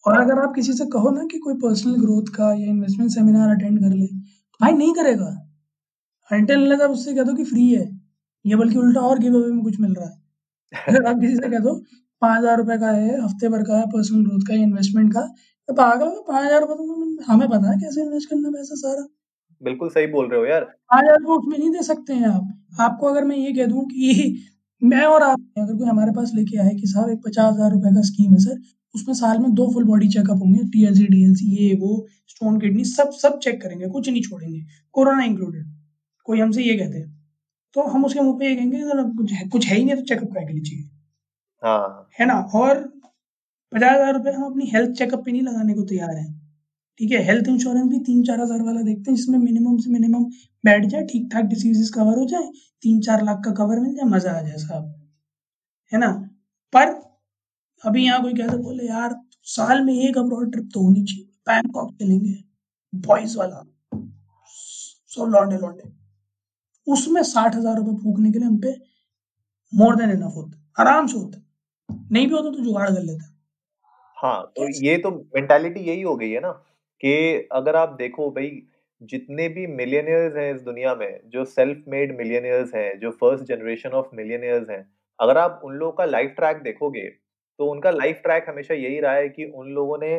और 0.05 0.19
अगर 0.19 0.39
आप 0.39 0.53
किसी 0.55 0.73
से 0.73 0.85
कहो 0.93 1.09
ना 1.11 1.23
कि 1.31 1.37
कोई 1.39 1.53
पर्सनल 1.59 1.95
ग्रोथ 1.97 2.33
का 2.35 2.51
या 2.51 2.67
इन्वेस्टमेंट 2.67 3.11
सेमिनार 3.11 3.49
अटेंड 3.49 3.79
कर 3.79 3.89
ले 3.91 4.07
तो 4.07 4.57
भाई 4.59 4.73
नहीं 4.73 4.93
करेगा। 4.93 5.29
अनटिल 6.31 6.73
आप 6.73 6.89
उससे 6.89 7.13
कह 7.13 7.23
दो 7.23 7.33
कि 7.35 7.43
फ्री 7.45 7.69
है, 7.69 7.85
या 8.45 8.57
बल्कि 8.57 8.77
उल्टा 8.79 9.01
और 9.01 9.19
गिव 9.19 9.35
अवे 9.35 9.51
में 9.51 9.63
कुछ 9.63 9.79
मिल 9.79 9.93
रहा 9.93 10.07
है। 10.07 10.85
अगर 10.87 11.05
आप 11.05 11.19
किसी 11.19 11.35
से 11.35 11.49
कह 11.49 11.59
दो, 11.61 11.73
पाँच 12.21 12.37
हज़ार 12.37 12.57
रुपये 12.57 12.77
का 12.77 12.91
है, 12.91 13.21
हफ़्ते 13.21 13.49
भर 13.49 13.63
का 13.63 13.77
है 13.77 13.85
पर्सनल 13.87 14.25
ग्रोथ 14.25 14.47
का 14.47 14.53
या 14.53 14.63
इन्वेस्टमेंट 14.63 15.13
का 15.13 15.21
तो 15.69 15.73
पागल 15.75 16.09
पाँच 16.27 16.45
हज़ार 16.45 16.61
रुपए 16.61 16.75
तो 16.75 17.23
हमें 17.25 17.47
पता 17.49 17.71
है 17.71 17.77
कैसे 17.79 18.01
इन्वेस्ट 18.01 18.29
करना 18.29 18.49
पैसा 18.51 18.75
सारा। 18.77 19.05
बिल्कुल 19.63 19.89
सही 19.89 20.07
बोल 20.07 20.29
रहे 20.29 20.39
हो 20.39 20.45
यार। 20.45 20.61
पाँच 20.61 21.03
हज़ार 21.03 21.19
रुपये 21.19 21.35
उसमें 21.35 21.57
नहीं 21.57 21.69
दे 21.71 21.83
सकते 21.83 22.13
हैं 22.13 22.27
आप। 22.27 22.47
आपको 22.81 23.07
अगर 23.07 23.23
मैं 23.23 23.35
ये 23.37 23.51
कह 23.53 23.65
दूँ 23.67 23.85
कि 23.85 24.43
मैं 24.81 25.03
और 25.05 25.23
आप 25.23 25.39
अगर 25.57 25.75
कोई 25.75 25.87
हमारे 25.87 26.11
पास 26.11 26.31
लेके 26.35 26.57
आए 26.59 26.73
कि 26.75 26.87
साहब 26.87 27.09
एक 27.09 27.19
पचास 27.25 27.53
हज़ार 27.53 27.71
रुपए 27.71 27.93
का 27.95 28.01
स्कीम 28.03 28.31
है 28.33 28.39
सर 28.39 28.59
उसमें 28.95 29.13
साल 29.15 29.39
में 29.39 29.53
दो 29.53 29.67
फुल 29.73 29.83
बॉडी 29.83 30.07
चेकअप 30.09 30.39
होंगे 30.39 30.63
टीएलसी 30.71 31.05
डीएलसी 31.07 31.45
ये 31.57 31.73
वो 31.75 31.91
स्टोन 32.29 32.59
किडनी 32.59 32.83
सब 32.85 33.11
सब 33.13 33.39
चेक 33.39 33.61
करेंगे 33.61 33.87
कुछ 33.89 34.09
नहीं 34.09 34.21
छोड़ेंगे 34.21 34.59
कोरोना 34.95 35.23
इंक्लूडेड 35.25 35.65
कोई 36.27 36.39
हमसे 36.39 36.63
ये 36.63 36.75
कहते 36.77 36.97
हैं। 36.97 37.11
तो 37.75 37.83
हम 37.83 38.05
उसके 38.05 38.19
मुँह 38.21 38.37
पे 38.39 38.47
ये 38.47 38.55
कहेंगे 38.55 38.81
कुछ 39.17 39.31
है 39.33 39.47
कुछ 39.49 39.67
है 39.67 39.75
ही 39.77 39.83
नहीं 39.85 39.95
तो 39.95 40.01
चेकअप 40.03 40.31
क्या 40.33 40.43
के 40.43 40.53
लिए 40.53 40.63
चाहिए। 40.63 40.89
हाँ। 41.63 42.07
है 42.19 42.25
ना? 42.25 42.33
और 42.55 42.79
पचास 43.71 43.91
हज़ार 43.91 44.13
रुपये 44.13 44.33
हम 44.33 44.43
अपनी 44.43 44.65
हेल्थ 44.67 44.91
चेकअप 44.97 45.23
पे 45.25 45.31
नहीं 45.31 45.41
लगाने 45.41 45.73
को 45.73 45.83
तैयार 45.85 46.15
हैं। 46.17 46.42
ठीक 46.99 47.11
है 47.11 47.21
हेल्थ 47.25 47.47
इंश्योरेंस 47.49 47.87
भी 47.89 47.99
तीन 48.01 48.23
चार 48.23 48.39
हज़ार 48.41 48.61
वाला 48.63 48.81
देखते 48.81 49.11
हैं, 49.11 49.15
जिसमें 49.15 49.37
मिनिमम 49.39 49.77
से 49.77 49.91
मिनिमम 49.91 50.23
बैठ 50.63 50.85
जाए 50.87 51.05
ठीक 51.05 51.29
ठाक 51.33 51.45
डिसीजेस 51.45 51.89
कवर 51.91 52.17
हो 52.17 52.25
जाए, 52.27 52.49
तीन 52.83 52.99
चार 53.01 53.23
लाख 53.25 53.41
का 53.45 53.51
कवर 53.55 53.79
मिल 53.79 53.95
जाए, 53.95 54.09
मज़ा 54.09 54.31
आ 54.31 54.41
जाए 54.41 54.57
साहब 54.57 54.93
है 55.91 55.99
ना? 55.99 56.11
पर 56.73 56.87
अभी 57.83 58.05
यहाँ 58.05 58.21
कोई 58.21 58.33
कहते 58.33 58.57
बोले, 58.57 58.85
यार, 58.85 59.15
साल 59.47 59.81
में 59.85 59.93
एक 59.95 60.17
अब्रॉड 60.17 60.51
ट्रिप 60.51 60.69
तो 60.73 60.81
होनी 60.81 61.03
चाहिए 61.03 61.25
बैंकॉक 61.47 61.91
चलेंगे 61.93 62.33
बॉयज़ 62.93 63.37
वाला 63.37 63.63
सब 65.11 65.31
लौंडे 65.31 65.57
लौंडे। 65.57 65.91
उसमें 66.87 67.21
साठ 67.23 67.55
हज़ार 67.55 67.75
रुपए 67.77 67.95
फूकने 68.03 68.31
के 68.31 68.39
लिए 68.39 68.47
हम 68.47 68.57
पे 68.59 68.75
मोर 69.73 69.95
देन 69.95 70.11
इनफ 70.11 70.35
होता 70.35 70.81
आराम 70.81 71.07
से 71.07 71.17
होता 71.17 71.41
नहीं 72.11 72.27
भी 72.27 72.33
होता 72.33 72.49
तो 72.49 72.63
जुगाड़ 72.63 72.89
कर 72.89 73.01
लेता। 73.01 73.29
हाँ 74.17 74.41
तो 74.57 74.67
ये 74.83 74.97
तो 74.97 75.11
मेंटालिटी 75.35 75.79
यही 75.81 76.01
हो 76.01 76.15
गई 76.15 76.29
है 76.29 76.39
ना। 76.39 76.51
कि 77.03 77.47
अगर 77.51 77.75
आप 77.75 77.89
देखो 77.97 78.29
भाई, 78.31 78.49
जितने 79.01 79.47
भी 79.49 79.65
मिलियनियर्स 79.69 80.35
हैं 80.37 80.53
इस 80.53 80.61
दुनिया 80.63 80.93
में, 80.95 81.19
जो 81.25 81.43
सेल्फ 81.45 81.83
मेड 81.87 82.15
मिलियनियर्स 82.17 82.73
हैं, 82.75 82.99
जो 82.99 83.11
फ़र्स्ट 83.13 83.43
जनरेशन 83.45 83.89
ऑफ़ 83.93 84.09
मिलियनियर्स 84.15 84.69
हैं, 84.69 84.85
अगर 85.19 85.37
आप 85.37 85.61
उन 85.65 85.73
लोगों 85.75 85.91
का 85.93 86.05
लाइफ 86.05 86.33
ट्रैक 86.37 86.57
देखोगे 86.63 87.07
तो 87.59 87.65
उनका 87.67 87.91
लाइफ 87.91 88.19
ट्रैक 88.23 88.45
हमेशा 88.49 88.73
यही 88.73 88.99
रहा 88.99 89.13
है 89.13 89.27
कि 89.29 89.45
उन 89.55 89.67
लोगों 89.71 89.97
ने 89.99 90.13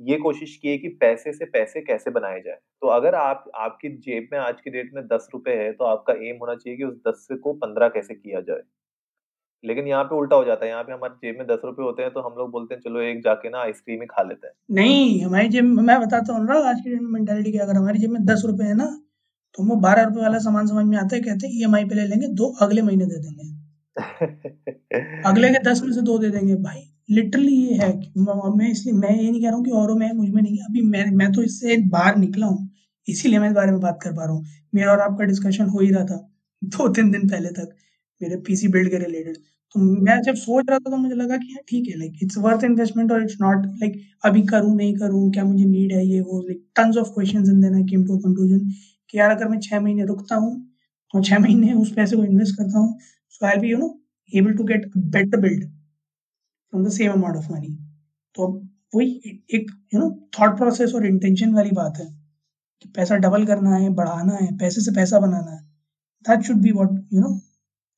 ये 0.00 0.16
कोशिश 0.18 0.56
की 0.56 0.68
है 0.68 0.76
कि 0.78 0.88
पैसे 1.00 1.32
से 1.32 1.44
पैसे 1.46 1.80
कैसे 1.82 2.10
बनाए 2.10 2.40
जाए। 2.40 2.54
तो 2.82 2.88
अगर 2.90 3.14
आप, 3.14 3.44
आपकी 3.56 3.88
जेब 3.98 4.28
में 4.32 4.38
आज 4.40 4.60
की 4.60 4.70
डेट 4.70 4.90
में 4.94 5.06
दस 5.08 5.28
रुपए 5.34 5.54
है 5.56 5.72
तो 5.72 5.84
आपका 5.86 6.12
एम 6.24 6.36
होना 6.38 6.54
चाहिए 6.56 6.76
कि 6.78 6.84
उस 6.84 6.96
दस 7.08 7.26
को 7.42 7.52
पंद्रह 7.56 7.88
कैसे 7.90 8.14
किया 8.14 8.40
जाए। 8.42 8.62
लेकिन 9.64 9.86
यहाँ 9.88 10.04
पे 10.04 10.16
उल्टा 10.16 10.36
हो 10.36 10.44
जाता 10.44 10.64
है। 10.64 10.70
यहाँ 10.70 10.82
पे 10.84 10.92
हमारे 10.92 11.14
जेब 11.22 11.38
में 11.38 11.46
दस 11.46 11.60
रुपए 11.64 11.82
होते 11.82 12.02
हैं 12.02 12.10
तो 12.12 12.20
हम 12.20 12.34
लोग 12.38 12.50
बोलते 12.52 12.74
हैं 12.74 12.80
चलो 12.82 13.00
एक 13.02 13.22
जाके 13.24 13.48
ना 13.50 13.58
आइसक्रीम 13.60 14.00
ही 14.00 14.06
खा 14.06 14.22
लेते 14.22 14.46
हैं। 14.46 14.54
नहीं 14.74 15.20
हमारी 15.22 15.48
जेब 15.48 15.64
में 15.66 15.82
मैं 15.82 16.00
बताता 16.00 16.32
हूँ 16.32 16.44
ना 16.44 16.58
आज 16.70 16.80
की 16.80 16.90
डेट 16.90 17.00
में 17.02 17.10
मेंटालिटी 17.10 17.52
क्या 17.52 17.64
अगर 17.64 17.76
हमारी 17.76 17.98
जेब 17.98 18.10
में 18.10 18.24
दस 18.26 18.42
रुपए 18.46 18.64
है 18.64 18.74
ना 18.76 18.86
तो 19.54 19.62
हम 19.62 19.80
बारह 19.80 20.02
रुपए 20.04 20.20
वाला 20.20 20.38
सामान 20.40 20.66
समझ 20.66 20.84
में 20.86 20.96
आता 20.98 21.16
है 21.16 21.22
कहते 21.22 21.46
हैं 21.48 21.80
ई 21.80 21.84
पे 21.84 21.94
ले 21.94 22.06
लेंगे 22.06 22.28
दो 22.34 22.48
अगले 22.62 22.82
महीने 22.82 23.06
दे 23.06 23.18
देंगे। 23.20 23.52
अगले 25.28 25.48
के 25.50 25.58
दस 25.64 25.82
में 25.82 25.92
से 25.92 26.02
दो 26.02 26.18
दे 26.18 26.30
देंगे 26.30 26.54
भाई। 26.62 26.80
लिटरली 27.10 27.54
ये 27.54 27.74
है 27.76 27.88
मैं 28.56 28.70
इसलिए 28.70 28.94
मैं 28.94 29.10
ये 29.12 29.30
नहीं 29.30 29.40
कह 29.42 29.46
रहा 29.46 29.56
हूँ 29.56 29.64
कि 29.64 29.70
औरों 29.72 29.94
में 29.96 30.10
मुझमें 30.12 30.40
नहीं 30.42 30.58
अभी 30.60 30.82
मैं 30.84 31.04
मैं 31.16 31.32
तो 31.32 31.42
इससे 31.42 31.76
बाहर 31.90 32.16
निकला 32.18 32.46
हूँ 32.46 32.68
इसीलिए 33.08 33.38
मैं 33.38 33.48
इस 33.48 33.54
बारे 33.54 33.72
में 33.72 33.80
बात 33.80 33.98
कर 34.02 34.12
पा 34.12 34.24
रहा 34.24 34.34
हूँ। 34.34 34.44
मेरा 34.74 34.92
और 34.92 35.00
आपका 35.00 35.24
डिस्कशन 35.24 35.68
हो 35.68 35.80
ही 35.80 35.90
रहा 35.90 36.04
था 36.04 36.16
दो 36.62 36.88
तीन 36.94 37.10
दिन 37.10 37.28
पहले 37.28 37.48
तक 37.52 37.74
मेरे 38.20 38.36
पीसी 38.46 38.68
बिल्ड 38.68 38.90
के 38.90 38.98
रिलेटेड 38.98 39.36
तो 39.74 39.80
मैं 39.80 40.20
जब 40.22 40.34
सोच 40.36 40.64
रहा 40.68 40.78
था 40.78 40.90
तो 40.90 40.96
मुझे 40.96 41.14
लगा 41.14 41.36
कि 41.36 41.56
ठीक 41.68 41.88
है 41.88 41.98
लाइक 41.98 42.18
इट्स 42.22 42.36
वर्थ 42.38 42.64
इन्वेस्टमेंट 42.64 43.12
और 43.12 43.22
इट्स 43.22 43.36
नॉट 43.40 43.64
लाइक 43.66 44.00
अभी 44.24 44.42
करूँ, 44.46 44.74
नहीं 44.76 44.94
करूँ, 44.96 45.30
क्या 45.32 45.44
मुझे 45.44 45.64
नीड 45.64 45.92
है 45.92 46.04
ये 46.06 46.20
वो 46.20 46.40
like 46.42 46.62
tons 46.76 46.96
of 46.96 47.08
questions 47.14 47.48
in 47.48 47.60
then 47.60 47.74
I 47.74 47.82
came 47.90 48.04
to 48.06 48.18
conclusion 48.18 48.58
कि 49.10 49.18
यार 49.18 49.30
अगर 49.30 49.48
मैं 49.48 49.58
छह 49.60 49.80
महीने 49.80 50.04
रुकता 50.04 50.36
हूँ 50.36 50.52
और 51.14 51.24
छह 51.24 51.38
महीने 51.38 51.72
उस 51.74 51.92
पैसे 51.94 52.16
को 52.16 52.24
इन्वेस्ट 52.24 52.56
करता 52.58 52.78
हूँ 52.78 52.98
so 53.30 53.46
I 53.46 53.58
be 53.60 53.70
you 53.70 53.78
know 53.78 53.88
able 54.32 54.52
to 54.52 54.64
get 54.64 54.90
better 54.96 55.40
build 55.40 55.64
from 55.64 56.84
the 56.84 56.90
same 56.90 57.12
amount 57.12 57.36
of 57.36 57.52
money 57.52 57.76
तो 58.36 58.48
वही 58.94 59.40
एक 59.54 59.70
यू 59.94 60.00
नो 60.00 60.10
थॉट 60.38 60.56
प्रोसेस 60.58 60.94
और 60.94 61.06
इंटेंशन 61.06 61.54
वाली 61.54 61.70
बात 61.74 61.98
है 62.00 62.06
कि 62.82 62.88
पैसा 62.96 63.16
डबल 63.16 63.44
करना 63.46 63.74
है, 63.76 63.88
बढ़ाना 63.90 64.34
है, 64.34 64.56
पैसे 64.58 64.80
से 64.80 64.92
पैसा 64.96 65.18
बनाना 65.20 65.50
है। 65.50 65.62
That 66.24 66.42
should 66.46 66.62
be 66.62 66.72
what 66.72 66.90
you 67.14 67.20
know 67.20 67.38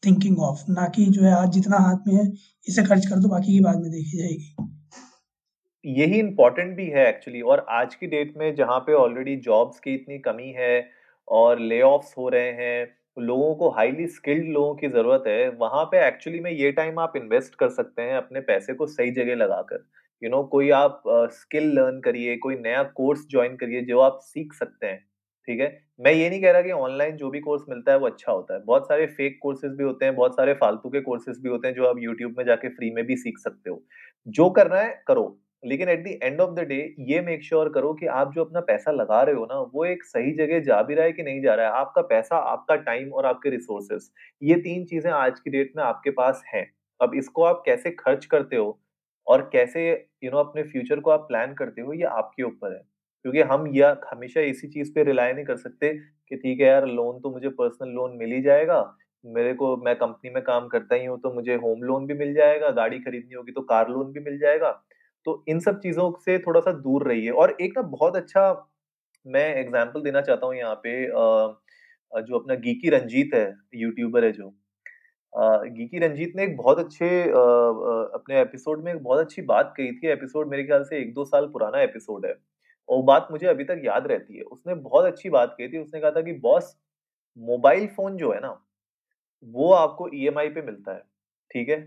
thinking 0.06 0.38
of 0.40 0.64
ना 0.70 0.86
कि 0.88 1.06
जो 1.06 1.22
है 1.22 1.32
आज 1.32 1.52
जितना 1.52 1.78
हाथ 1.78 2.08
में 2.08 2.14
है, 2.14 2.32
इसे 2.66 2.82
खर्च 2.82 3.06
कर 3.06 3.16
दो, 3.16 3.28
बाकी 3.28 3.52
की 3.52 3.60
बाद 3.60 3.80
में 3.82 3.90
देखी 3.90 4.18
जाएगी। 4.18 4.54
यही 5.84 6.18
इम्पोर्टेंट 6.18 6.76
भी 6.76 6.86
है 6.86 7.08
एक्चुअली 7.08 7.40
और 7.40 7.66
आज 7.70 7.94
की 7.94 8.06
डेट 8.06 8.32
में 8.36 8.54
जहाँ 8.54 8.78
पे 8.80 8.92
ऑलरेडी 8.92 9.36
जॉब्स 9.36 9.80
की 9.80 9.94
इतनी 9.94 10.18
कमी 10.18 10.52
है, 10.56 10.88
और 11.28 11.60
ले 11.60 11.80
हो 11.80 12.28
रहे 12.28 12.50
हैं, 12.52 12.86
लोगों 13.16 13.54
को 13.54 13.68
हाईली 13.70 14.06
स्किल्ड 14.06 14.48
लोगों 14.48 14.74
की 14.74 14.88
ज़रूरत 14.88 15.24
है, 15.26 15.48
वहाँ 15.50 15.84
पे 15.84 16.06
एक्चुअली 16.06 16.40
में 16.40 16.50
ये 16.50 16.72
टाइम 16.72 16.98
आप 16.98 17.12
इन्वेस्ट 17.16 17.54
कर 17.54 17.68
सकते 17.68 18.02
हैं 18.02 18.16
अपने 18.16 18.40
पैसे 18.40 18.74
को 18.74 18.86
सही 18.86 19.10
जगह 19.10 19.34
लगाकर। 19.34 19.84
यू 20.22 20.30
नो 20.30 20.42
कोई 20.42 20.70
आप 20.70 21.02
स्किल 21.32 21.72
लर्न 21.72 22.00
करिए, 22.00 22.36
कोई 22.36 22.54
नया 22.54 22.82
कोर्स 22.82 23.26
ज्वाइन 23.30 23.56
करिए 23.56 23.80
जो 23.82 24.00
आप 24.00 24.18
सीख 24.22 24.52
सकते 24.52 24.86
हैं। 24.86 25.04
ठीक 25.48 25.60
है? 25.60 25.68
मैं 26.00 26.12
ये 26.12 26.28
नहीं 26.30 26.40
कह 26.42 26.50
रहा 26.52 26.62
कि 26.62 26.70
ऑनलाइन 26.72 27.16
जो 27.16 27.30
भी 27.30 27.40
कोर्स 27.40 27.62
मिलता 27.68 27.92
है 27.92 27.98
वो 27.98 28.06
अच्छा 28.06 28.32
होता 28.32 28.54
है। 28.54 28.60
बहुत 28.64 28.86
सारे 28.88 29.06
फेक 29.08 29.38
कोर्सेज 29.42 29.72
भी 29.72 29.84
होते 29.84 30.04
हैं 30.04 30.14
बहुत 30.16 30.34
सारे 30.36 30.54
फालतू 30.54 30.88
के 30.90 31.00
कोर्सेज 31.00 31.38
भी 31.42 31.48
होते 31.48 31.68
हैं 31.68 31.74
जो 31.74 31.86
आप 31.86 31.96
यूट्यूब 31.98 32.34
में 32.38 32.44
जाके 32.44 32.68
फ्री 32.68 32.90
में 32.90 33.04
भी 33.06 33.16
सीख 33.16 33.38
सकते 33.38 33.70
हो। 33.70 33.82
जो 34.28 34.48
करना 34.50 34.80
है 34.80 35.02
करो। 35.08 35.26
लेकिन 35.62 35.88
at 35.88 36.04
the 36.04 36.18
end 36.22 36.40
of 36.40 36.50
the 36.54 36.60
day 36.60 36.76
ये 37.00 37.20
मेक 37.20 37.42
श्योर 37.44 37.64
sure 37.64 37.74
करो 37.74 37.92
कि 37.94 38.06
आप 38.06 38.32
जो 38.34 38.44
अपना 38.44 38.60
पैसा 38.60 38.90
लगा 38.90 39.22
रहे 39.22 39.34
हो 39.34 39.44
ना 39.44 39.58
वो 39.74 39.84
एक 39.84 40.04
सही 40.04 40.32
जगह 40.32 40.60
जा 40.60 40.80
भी 40.82 40.94
रहा 40.94 41.04
है 41.04 41.12
कि 41.12 41.22
नहीं 41.22 41.42
जा 41.42 41.54
रहा 41.54 41.66
है। 41.66 41.72
आपका 41.72 42.02
पैसा 42.02 42.36
आपका 42.50 42.76
टाइम 42.82 43.12
और 43.12 43.26
आपके 43.26 43.50
रिसोर्सेस 43.50 44.10
ये 44.42 44.54
तीन 44.60 44.84
चीज़ें 44.84 45.10
आज 45.12 45.40
की 45.40 45.50
डेट 45.50 45.72
में 45.76 45.82
आपके 45.84 46.10
पास 46.10 46.42
हैं। 46.54 46.66
अब 47.00 47.14
इसको 47.14 47.44
आप 47.44 47.62
कैसे 47.66 47.90
खर्च 47.90 48.24
करते 48.26 48.56
हो 48.56 48.78
और 49.26 49.42
कैसे 49.52 49.88
यू 49.88 49.96
you 49.96 50.32
नो 50.34 50.38
know, 50.38 50.48
अपने 50.48 50.62
फ्यूचर 50.62 51.00
को 51.00 51.10
आप 51.10 51.20
प्लान 51.20 51.54
करते 51.54 51.80
हो 51.80 51.92
ये 51.92 52.04
आपके 52.12 52.42
ऊपर 52.42 52.74
है। 52.74 52.82
क्योंकि 53.24 53.40
हम 53.42 53.66
या, 53.74 53.96
हमेशा 54.12 54.40
इसी 54.42 54.68
चीज़ 54.68 54.92
पे 54.94 55.04
रिलाय 55.04 55.32
नहीं 55.32 55.44
कर 55.44 55.56
सकते 55.58 55.92
कि 55.92 56.36
ठीक 56.36 56.60
है 56.60 56.66
यार, 56.66 56.86
लोन 56.88 57.20
तो 57.20 57.30
मुझे 57.30 57.48
पर्सनल 57.50 57.90
लोन 57.90 58.16
मिल 58.16 58.32
ही 58.32 58.40
जाएगा, 58.42 58.80
मेरे 59.24 59.54
को, 59.54 59.76
मैं 59.76 59.94
कंपनी 59.96 60.30
में 60.30 60.42
काम 60.44 60.66
करता 60.68 60.94
ही 60.94 61.04
हूँ 61.04 61.18
तो 61.20 61.32
मुझे 61.34 61.54
होम 61.56 61.82
लोन 61.82 62.06
भी 62.06 62.14
मिल 62.14 62.34
जाएगा, 62.34 62.70
गाड़ी 62.72 62.98
खरीदनी 63.00 63.34
होगी 63.34 63.52
तो 63.52 63.60
कार 63.64 63.88
लोन 63.88 64.12
भी 64.12 64.20
मिल 64.20 64.38
जाएगा। 64.38 64.70
तो 65.26 65.42
इन 65.48 65.60
सब 65.60 65.78
चीज़ों 65.80 66.10
से 66.20 66.38
थोड़ा 66.38 66.60
सा 66.60 66.72
दूर 66.72 67.06
रहिए 67.08 67.30
और 67.32 67.56
एक 67.60 67.72
ना 67.76 67.82
बहुत 67.88 68.16
अच्छा 68.16 68.42
मैं 69.26 69.44
एग्ज़ाम्पल 69.56 70.02
देना 70.02 70.20
चाहता 70.20 70.46
हूँ 70.46 70.54
यहाँ 70.56 70.74
पे 70.84 70.92
जो 72.22 72.38
अपना 72.38 72.54
गीकी 72.56 72.90
रंजीत 72.90 73.34
है, 73.34 73.54
यूट्यूबर 73.74 74.24
है 74.24 74.32
जो। 74.32 74.52
गीकी 75.32 75.98
रंजीत 75.98 76.32
ने 76.36 76.44
एक 76.44 76.56
बहुत 76.56 76.78
अच्छे 76.78 77.08
अपने 77.22 78.40
एपिसोड 78.40 78.84
में 78.84 78.92
एक 78.94 79.02
बहुत 79.02 79.20
अच्छी 79.20 79.42
बात 79.44 79.74
कही 79.76 79.92
थी, 79.92 80.08
एपिसोड 80.08 80.50
मेरे 80.50 80.64
ख्याल 80.64 80.84
से 80.84 80.98
एक 81.00 81.12
दो 81.14 81.24
साल 81.24 81.46
पुराना 81.48 81.80
एपिसोड 81.82 82.26
है। 82.26 82.34
और 82.88 83.02
बात 83.04 83.28
मुझे 83.30 83.46
अभी 83.46 83.64
तक 83.64 83.80
याद 83.84 84.06
रहती 84.06 84.36
है। 84.36 84.42
उसने 84.44 84.74
बहुत 84.76 85.04
अच्छी 85.04 85.30
बात 85.30 85.54
कही 85.58 85.68
थी। 85.68 85.78
उसने 85.78 86.00
कहा 86.00 86.10
था 86.10 86.22
कि, 86.22 86.32
बॉस, 86.34 86.76
मोबाइल 87.38 87.86
फ़ोन 87.88 88.16
जो 88.16 88.32
है 88.32 88.40
ना, 88.40 88.58
वो 89.44 89.72
आपको 89.74 90.08
ईएमआई 90.14 90.48
पे 90.50 90.62
मिलता 90.62 90.92
है, 90.92 91.02
ठीक 91.50 91.68
है? 91.68 91.80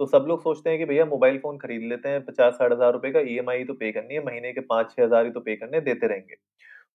तो 0.00 0.06
सब 0.06 0.24
लोग 0.28 0.42
सोचते 0.42 0.70
हैं 0.70 0.78
कि 0.80 0.84
भैया 0.84 1.04
मोबाइल 1.06 1.38
फ़ोन 1.40 1.58
खरीद 1.58 1.82
लेते 1.84 2.08
हैं 2.08 2.24
पचास 2.26 2.54
साठ 2.54 2.72
हज़ार 2.72 2.92
रुपए 2.92 3.10
का 3.12 3.20
ईएमआई 3.28 3.64
तो 3.64 3.74
पे 3.74 3.92
करनी 3.92 4.14
है, 4.14 4.24
महीने 4.24 4.52
के 4.52 4.60
पाँच 4.62 4.92
छह 4.92 5.04
हज़ार 5.04 5.24
ही 5.26 5.30
तो 5.32 5.40
पे 5.40 5.56
करने 5.56 5.80
देते 5.82 6.06
रहेंगे। 6.08 6.36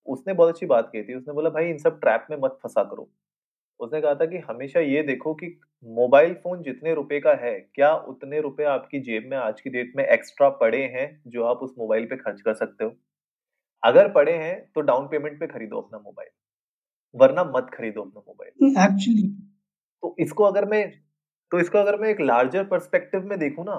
उसने 0.07 0.33
बहुत 0.33 0.49
अच्छी 0.49 0.65
बात 0.67 0.89
कही 0.93 1.03
थी। 1.03 1.15
उसने 1.15 1.33
बोला, 1.35 1.49
भाई, 1.51 1.69
इन 1.69 1.77
सब 1.79 1.99
ट्रैप 2.01 2.27
में 2.31 2.37
मत 2.39 2.59
फंसा 2.63 2.83
करो। 2.85 3.09
उसने 3.79 4.01
कहा 4.01 4.15
था 4.15 4.25
कि, 4.25 4.37
हमेशा 4.41 4.79
ये 4.81 5.03
देखो 5.03 5.33
कि 5.35 5.57
मोबाइल 5.85 6.33
फ़ोन 6.35 6.63
जितने 6.63 6.93
रुपए 6.95 7.19
का 7.21 7.33
है, 7.37 7.53
क्या 7.75 7.93
उतने 7.95 8.41
रुपए 8.41 8.63
आपकी 8.67 8.99
जेब 9.01 9.27
में 9.27 9.37
आज 9.39 9.61
की 9.61 9.71
डेट 9.71 9.93
में 9.97 10.05
एक्स्ट्रा 10.05 10.49
पड़े 10.57 10.83
हैं, 10.89 11.09
जो 11.27 11.45
आप 11.45 11.59
उस 11.59 11.75
मोबाइल 11.79 12.05
पे 12.07 12.17
खर्च 12.17 12.41
कर 12.41 12.53
सकते 12.55 12.85
हो? 12.85 12.95
अगर 13.83 14.11
पड़े 14.11 14.31
हैं 14.31 14.71
तो 14.75 14.81
डाउन 14.81 15.07
पेमेंट 15.07 15.39
पे 15.39 15.47
खरीदो 15.47 15.77
अपना 15.77 15.99
मोबाइल 15.99 16.29
वरना 17.15 17.43
मत 17.43 17.69
खरीदो 17.73 18.01
अपना 18.01 18.23
मोबाइल 18.27 18.83
एक्चुअली 18.83 19.27
तो 20.03 20.15
इसको 20.19 20.43
अगर 20.43 20.65
मैं 20.65 20.91
तो 21.51 21.59
इसको 21.59 21.77
अगर 21.77 21.99
मैं 22.01 22.09
एक 22.09 22.21
लार्जर 22.21 22.63
पर्सपेक्टिव 22.63 23.25
में 23.25 23.39
देखूँ 23.39 23.65
ना 23.65 23.75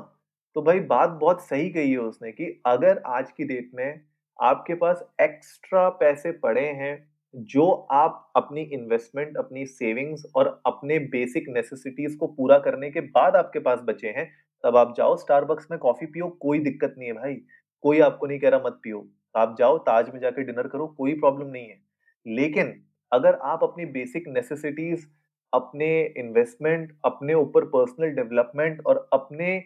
तो 0.55 0.63
भाई 0.63 0.81
बात 0.81 1.11
बहुत 1.11 1.43
सही 1.43 1.71
कही 1.71 1.91
है 1.91 1.99
उसने 1.99 2.33
कि 2.33 2.63
अगर 2.67 3.03
आज 3.07 3.31
की 3.33 3.45
डेट 3.45 3.71
में 3.75 4.01
आपके 4.41 4.75
पास 4.75 5.05
एक्स्ट्रा 5.21 5.89
पैसे 5.89 6.33
पड़े 6.33 6.67
हैं 6.67 7.09
जो 7.35 7.71
आप 7.93 8.33
अपनी 8.37 8.63
इन्वेस्टमेंट 8.63 9.37
अपनी 9.37 9.67
सेविंग्स 9.67 10.27
और 10.37 10.63
अपने 10.67 10.99
बेसिक 10.99 11.45
नेसेसिटीज 11.49 12.15
को 12.15 12.27
पूरा 12.27 12.59
करने 12.59 12.91
के 12.91 13.01
बाद 13.01 13.37
आपके 13.37 13.59
पास 13.59 13.81
बचे 13.85 14.09
हैं 14.09 14.31
तब 14.65 14.77
आप 14.77 14.95
जाओ 14.97 15.17
स्टारबक्स 15.17 15.67
में 15.71 15.79
कॉफ़ी 15.81 16.07
पियो 16.07 16.29
कोई 16.29 16.59
दिक्कत 16.59 16.95
नहीं 16.99 17.09
है 17.09 17.15
भाई 17.15 17.35
कोई 17.83 18.01
आपको 18.01 18.27
नहीं 18.27 18.39
कह 18.41 18.49
रहा 18.49 18.61
मत 18.67 18.81
पियो। 18.83 19.09
आप 19.35 19.57
जाओ, 19.59 19.79
ताज 19.81 20.11
में 20.15 20.21
जाके 20.21 20.43
डिनर 20.45 20.69
करो, 20.69 20.87
कोई 20.89 21.15
प्रॉब्लम 21.15 21.47
नहीं 21.49 21.69
है। 21.69 21.81
लेकिन 22.27 22.75
अगर 23.13 23.35
आप 23.45 23.63
अपनी 23.65 23.85
बेसिक 23.93 24.29
नेसेसिटीज, 24.29 25.07
अपने 25.53 25.89
इन्वेस्टमेंट, 26.19 26.93
अपने 27.05 27.35
ऊपर 27.35 27.65
पर्सनल 27.67 28.11
डेवलपमेंट 28.15 28.83
और 28.87 29.09
अपने 29.13 29.59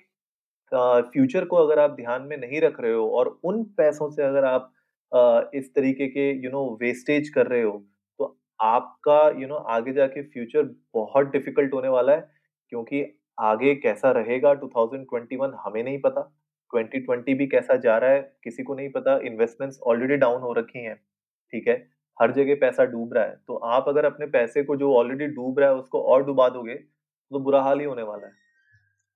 फ्यूचर 0.73 1.45
को 1.45 1.57
अगर 1.57 1.79
आप 1.79 1.91
ध्यान 1.93 2.23
में 2.23 2.37
नहीं 2.37 2.61
रख 2.61 2.81
रहे 2.81 2.93
हो 2.93 3.09
और 3.11 3.29
उन 3.45 3.63
पैसों 3.77 4.11
से 4.11 4.23
अगर 4.23 4.45
आप 4.45 4.73
इस 5.55 5.75
तरीके 5.75 6.07
के 6.09 6.31
यू 6.45 6.51
नो 6.51 6.65
वेस्टेज 6.81 7.29
कर 7.29 7.47
रहे 7.47 7.63
हो 7.63 7.73
तो 8.21 8.37
आपका 8.61 9.29
यू 9.41 9.47
नो 9.49 9.55
आगे 9.55 9.93
जाके 9.93 10.23
फ्यूचर 10.25 10.63
बहुत 10.95 11.27
डिफ़िकल्ट 11.27 11.75
होने 11.75 11.89
वाला 11.89 12.13
है, 12.13 12.29
क्योंकि 12.73 13.05
आगे 13.41 13.75
कैसा 13.77 14.11
रहेगा 14.13 14.55
2021 14.57 15.55
हमें 15.65 15.83
नहीं 15.83 16.01
पता। 16.01 16.31
2020 16.73 17.35
भी 17.35 17.47
कैसा 17.47 17.77
जा 17.79 17.97
रहा 17.99 18.11
है, 18.11 18.21
किसी 18.45 18.63
को 18.63 18.75
नहीं 18.75 18.89
पता 18.91 19.19
इन्वेस्टमेंट्स 19.27 19.79
ऑलरेडी 19.87 20.17
डाउन 20.17 20.41
हो 20.43 20.53
रखी 20.53 20.85
हैं, 20.85 20.95
ठीक 21.53 21.69
है? 21.69 21.75
हर 22.19 22.33
जगह 22.33 22.55
पैसा 22.61 22.85
डूब 22.87 23.15
रहा 23.15 23.25
है 23.25 23.37
तो 23.49 23.55
आप 23.69 23.85
अगर 23.89 24.05
अपने 24.05 24.27
पैसे 24.29 24.63
को 24.63 24.77
जो 24.77 24.93
ऑलरेडी 24.95 25.27
डूब 25.29 25.59
रहा 25.59 25.69
है, 25.69 25.75
उसको 25.77 26.01
और 26.03 26.25
डुबा 26.27 26.49
दोगे 26.49 26.75
तो 26.75 27.41
बुरा 27.41 27.63
हाल 27.63 27.81
ही 27.81 27.87
होने 27.87 28.03
वाला 28.03 28.27
है। 28.27 28.33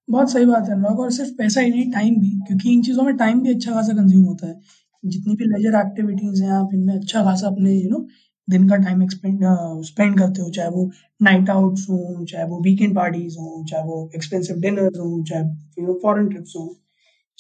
बहुत 0.09 0.31
सही 0.33 0.47
बात 0.47 0.69
है 0.69 0.75
अनुराग 0.75 1.01
और 1.01 1.11
सिर्फ़ 1.13 1.31
पैसा 1.39 1.61
ही 1.61 1.71
नहीं 1.71 1.91
टाइम 1.93 2.15
भी, 2.21 2.31
क्योंकि 2.47 2.73
इन 2.73 2.83
चीज़ों 2.83 3.03
में 3.05 3.17
टाइम 3.17 3.43
भी 3.43 3.55
अच्छा 3.55 3.73
खासा 3.73 3.93
कंज्यूम 3.93 4.25
होता 4.25 4.47
है। 4.47 4.61
जितनी 5.05 5.35
भी 5.37 5.45
लेजर 5.47 5.79
एक्टिविटीज़ 5.79 6.43
हैं 6.45 6.51
आप, 6.53 6.71
इनमें 6.75 6.95
अच्छा 6.95 7.23
खासा 7.25 7.47
अपने 7.47 7.75
यू 7.75 7.91
नो 7.91 8.07
दिन 8.49 8.69
का 8.69 8.77
टाइम 8.77 9.03
एक्सपेंड 9.03 9.41
स्पेंड 9.87 10.19
करते 10.19 10.43
हो, 10.43 10.51
चाहे 10.51 10.69
वो 10.69 10.91
नाइट 11.21 11.51
आउट्स 11.51 11.87
हो, 11.91 12.25
चाहे 12.25 12.45
वो 12.45 12.61
वीकेंड 12.63 12.95
पार्टीज़ 12.97 13.39
हो, 13.39 13.65
चाहे 13.71 13.85
वो 13.85 14.11
एक्सपेंसिव 14.17 14.61
डिनर 14.61 14.99
हो, 14.99 15.23
चाहे 15.25 15.95
फॉरेन 16.03 16.29
ट्रिप्स 16.29 16.55
हो। 16.57 16.67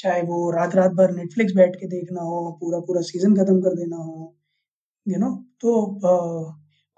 चाहे 0.03 0.23
वो 0.23 0.51
रात 0.51 0.75
रात 0.75 0.93
भर 0.93 1.15
नेटफ्लिक्स 1.15 1.55
बैठ 1.57 1.77
के 1.77 1.87
देखना 1.89 2.23
हो 2.23 2.51
पूरा 2.61 2.79
पूरा 2.87 3.01
सीज़न 3.09 3.35
खत्म 3.37 3.61
कर 3.61 3.75
देना 3.77 3.97
हो 3.97 4.35
यू 5.07 5.19
नो 5.19 5.31
तो 5.61 5.73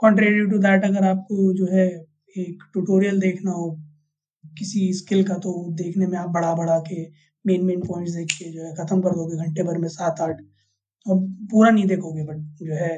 कॉन्ट्रेरी 0.00 0.46
टू 0.50 0.58
दैट 0.58 0.84
अगर 0.84 1.04
आपको 1.06 1.52
जो 1.54 1.66
है 1.66 1.86
एक 2.36 2.62
ट्यूटोरियल 2.72 3.20
देखना 3.20 3.50
हो, 3.50 3.70
किसी 4.58 4.92
स्किल 4.94 5.24
का 5.24 5.34
तो 5.38 5.52
देखने 5.74 6.06
में 6.06 6.18
आप 6.18 6.28
बढ़ा 6.30 6.54
बढ़ा 6.54 6.78
के 6.88 7.02
मेन 7.44 7.64
मेन 7.64 7.80
पॉइंट्स 7.80 8.12
देख 8.14 8.32
के 8.32 8.50
जो 8.52 8.62
है 8.64 8.72
ख़त्म 8.74 9.00
कर 9.02 9.14
दोगे 9.16 9.36
घंटे 9.44 9.62
भर 9.62 9.78
में 9.78 9.88
सात 9.88 10.20
आठ 10.20 10.40
और 11.06 11.18
पूरा 11.50 11.70
नहीं 11.70 11.86
देखोगे 11.86 12.24
बट 12.24 12.64
जो 12.64 12.74
है 12.74 12.92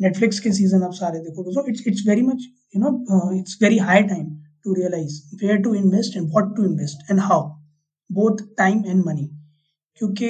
नेटफ्लिक्स 0.00 0.40
के 0.40 0.52
सीज़न 0.52 0.82
आप 0.82 0.92
सारे 0.94 1.18
देखोगे। 1.20 1.52
So 1.52 1.64
it's 1.68 1.86
it's 1.86 2.04
very 2.08 2.22
much 2.22 2.46
you 2.76 2.82
know 2.82 3.32
it's 3.38 3.58
very 3.62 3.78
high 3.88 4.02
time 4.04 4.30
to 4.64 4.74
realise 4.74 5.20
where 5.42 5.62
to 5.62 5.74
invest 5.74 6.16
and 6.16 6.28
what 6.28 6.56
to 6.56 6.64
invest 6.64 7.10
and 7.10 7.20
how 7.20 7.48
both 8.10 8.42
time 8.58 8.84
and 8.86 9.04
money 9.04 9.28
क्योंकि 10.00 10.28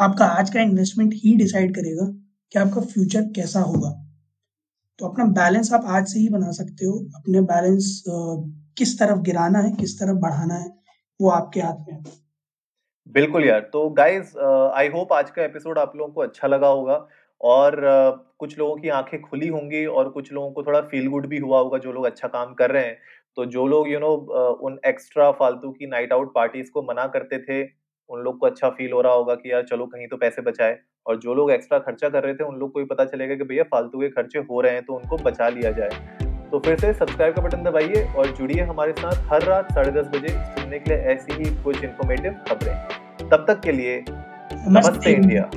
आपका 0.00 0.24
आज 0.24 0.50
का 0.50 0.60
इन्वेस्टमेंट 0.60 1.12
ही 1.14 1.34
डिसाइड 1.36 1.74
करेगा 1.74 2.06
कि 2.52 2.58
आपका 2.58 2.80
फ्यूचर 2.80 3.22
कैसा 3.36 3.60
होगा। 3.60 3.90
तो 4.98 5.06
अपना 5.06 5.24
बैलेंस 5.24 5.72
आप 5.72 5.84
आज 5.86 6.06
से 6.06 6.18
ही 6.20 6.28
बना 6.28 6.50
सकते 6.50 6.86
हो। 6.86 6.92
अपने 7.16 7.40
बैलेंस 7.40 8.02
किस 8.78 8.98
तरफ़ 8.98 9.18
गिराना 9.20 9.58
है 9.58 9.70
किस 9.72 9.98
तरफ़ 10.00 10.16
बढ़ाना 10.16 10.54
है 10.54 10.68
वो 11.20 11.30
आपके 11.30 11.60
हाथ 11.60 11.78
में 11.88 11.94
है। 11.94 12.02
बिल्कुल 13.14 13.44
यार। 13.44 13.60
तो 13.60 13.88
गाइज़ 13.90 14.38
आई 14.74 14.88
होप 14.88 15.12
आज 15.12 15.30
का 15.30 15.44
एपिसोड 15.44 15.78
आप 15.78 15.96
लोगों 15.96 16.12
को 16.12 16.20
अच्छा 16.20 16.48
लगा 16.48 16.68
होगा 16.68 17.06
और 17.40 17.72
uh, 17.72 18.36
कुछ 18.38 18.58
लोगों 18.58 18.76
की 18.76 18.88
आँखें 18.88 19.20
खुली 19.22 19.48
होंगी 19.48 19.84
और 19.86 20.08
कुछ 20.08 20.32
लोगों 20.32 20.50
को 20.50 20.62
थोड़ा 20.62 20.80
फील 20.80 21.08
गुड 21.08 21.26
भी 21.26 21.38
हुआ 21.38 21.60
होगा 21.60 21.78
जो 21.78 21.92
लोग 21.92 22.04
अच्छा 22.04 22.28
काम 22.28 22.54
कर 22.54 22.70
रहे 22.70 22.84
हैं। 22.84 22.96
तो 23.36 23.44
जो 23.46 23.66
लोग 23.66 23.88
you 23.88 23.94
you 23.94 24.02
know 24.02 24.14
know, 24.14 24.38
uh, 24.38 24.54
उन 24.60 24.78
एक्स्ट्रा 24.86 25.30
फालतू 25.32 25.70
की 25.72 25.86
नाइट 25.86 26.12
आउट 26.12 26.34
पार्टीज़ 26.34 26.70
को 26.70 26.82
मना 26.82 27.06
करते 27.06 27.38
थे 27.38 27.62
उन 28.10 28.20
लोग 28.20 28.38
को 28.38 28.46
अच्छा 28.46 28.68
फील 28.68 28.92
हो 28.92 29.00
रहा 29.00 29.12
होगा 29.12 29.34
कि 29.34 29.52
यार 29.52 29.62
चलो 29.62 29.86
कहीं 29.86 30.06
तो 30.08 30.16
पैसे 30.16 30.42
बचाए। 30.42 30.78
और 31.06 31.16
जो 31.16 31.34
लोग 31.34 31.50
एक्स्ट्रा 31.50 31.78
खर्चा 31.78 32.08
कर 32.08 32.22
रहे 32.22 32.34
थे 32.34 32.44
उन 32.44 32.56
लोग 32.56 32.72
को 32.72 32.78
भी 32.78 32.84
पता 32.86 33.04
चलेगा 33.04 33.34
कि 33.34 33.44
भैया 33.44 33.62
फालतू 33.64 34.00
के 34.00 34.08
खर्चे 34.08 34.38
हो 34.40 34.60
रहे 34.60 34.72
हैं 34.72 34.84
तो 34.84 34.94
उनको 34.94 35.16
बचा 35.16 35.48
लिया 35.48 35.70
जाए। 35.70 36.16
तो 36.50 36.58
फिर 36.58 36.78
से 36.78 36.92
सब्सक्राइब 36.92 37.34
का 37.34 37.42
बटन 37.42 37.62
दबाइए 37.62 38.04
और 38.16 38.26
जुड़िए 38.36 38.62
हमारे 38.62 38.92
साथ 38.92 39.32
हर 39.32 39.42
रात 39.42 39.72
साढ़े 39.72 39.90
दस 39.92 40.06
बजे 40.08 40.28
सुनने 40.28 40.78
के 40.78 40.90
लिए 40.90 40.98
ऐसी 41.14 41.32
ही 41.34 41.54
कुछ 41.64 41.84
इन्फॉर्मेटिव 41.84 42.32
खबरें। 42.48 43.28
तब 43.28 43.44
तक 43.48 43.60
के 43.60 43.72
लिए 43.72 44.04
नमस्ते 44.08 45.12
इंडिया। 45.12 45.50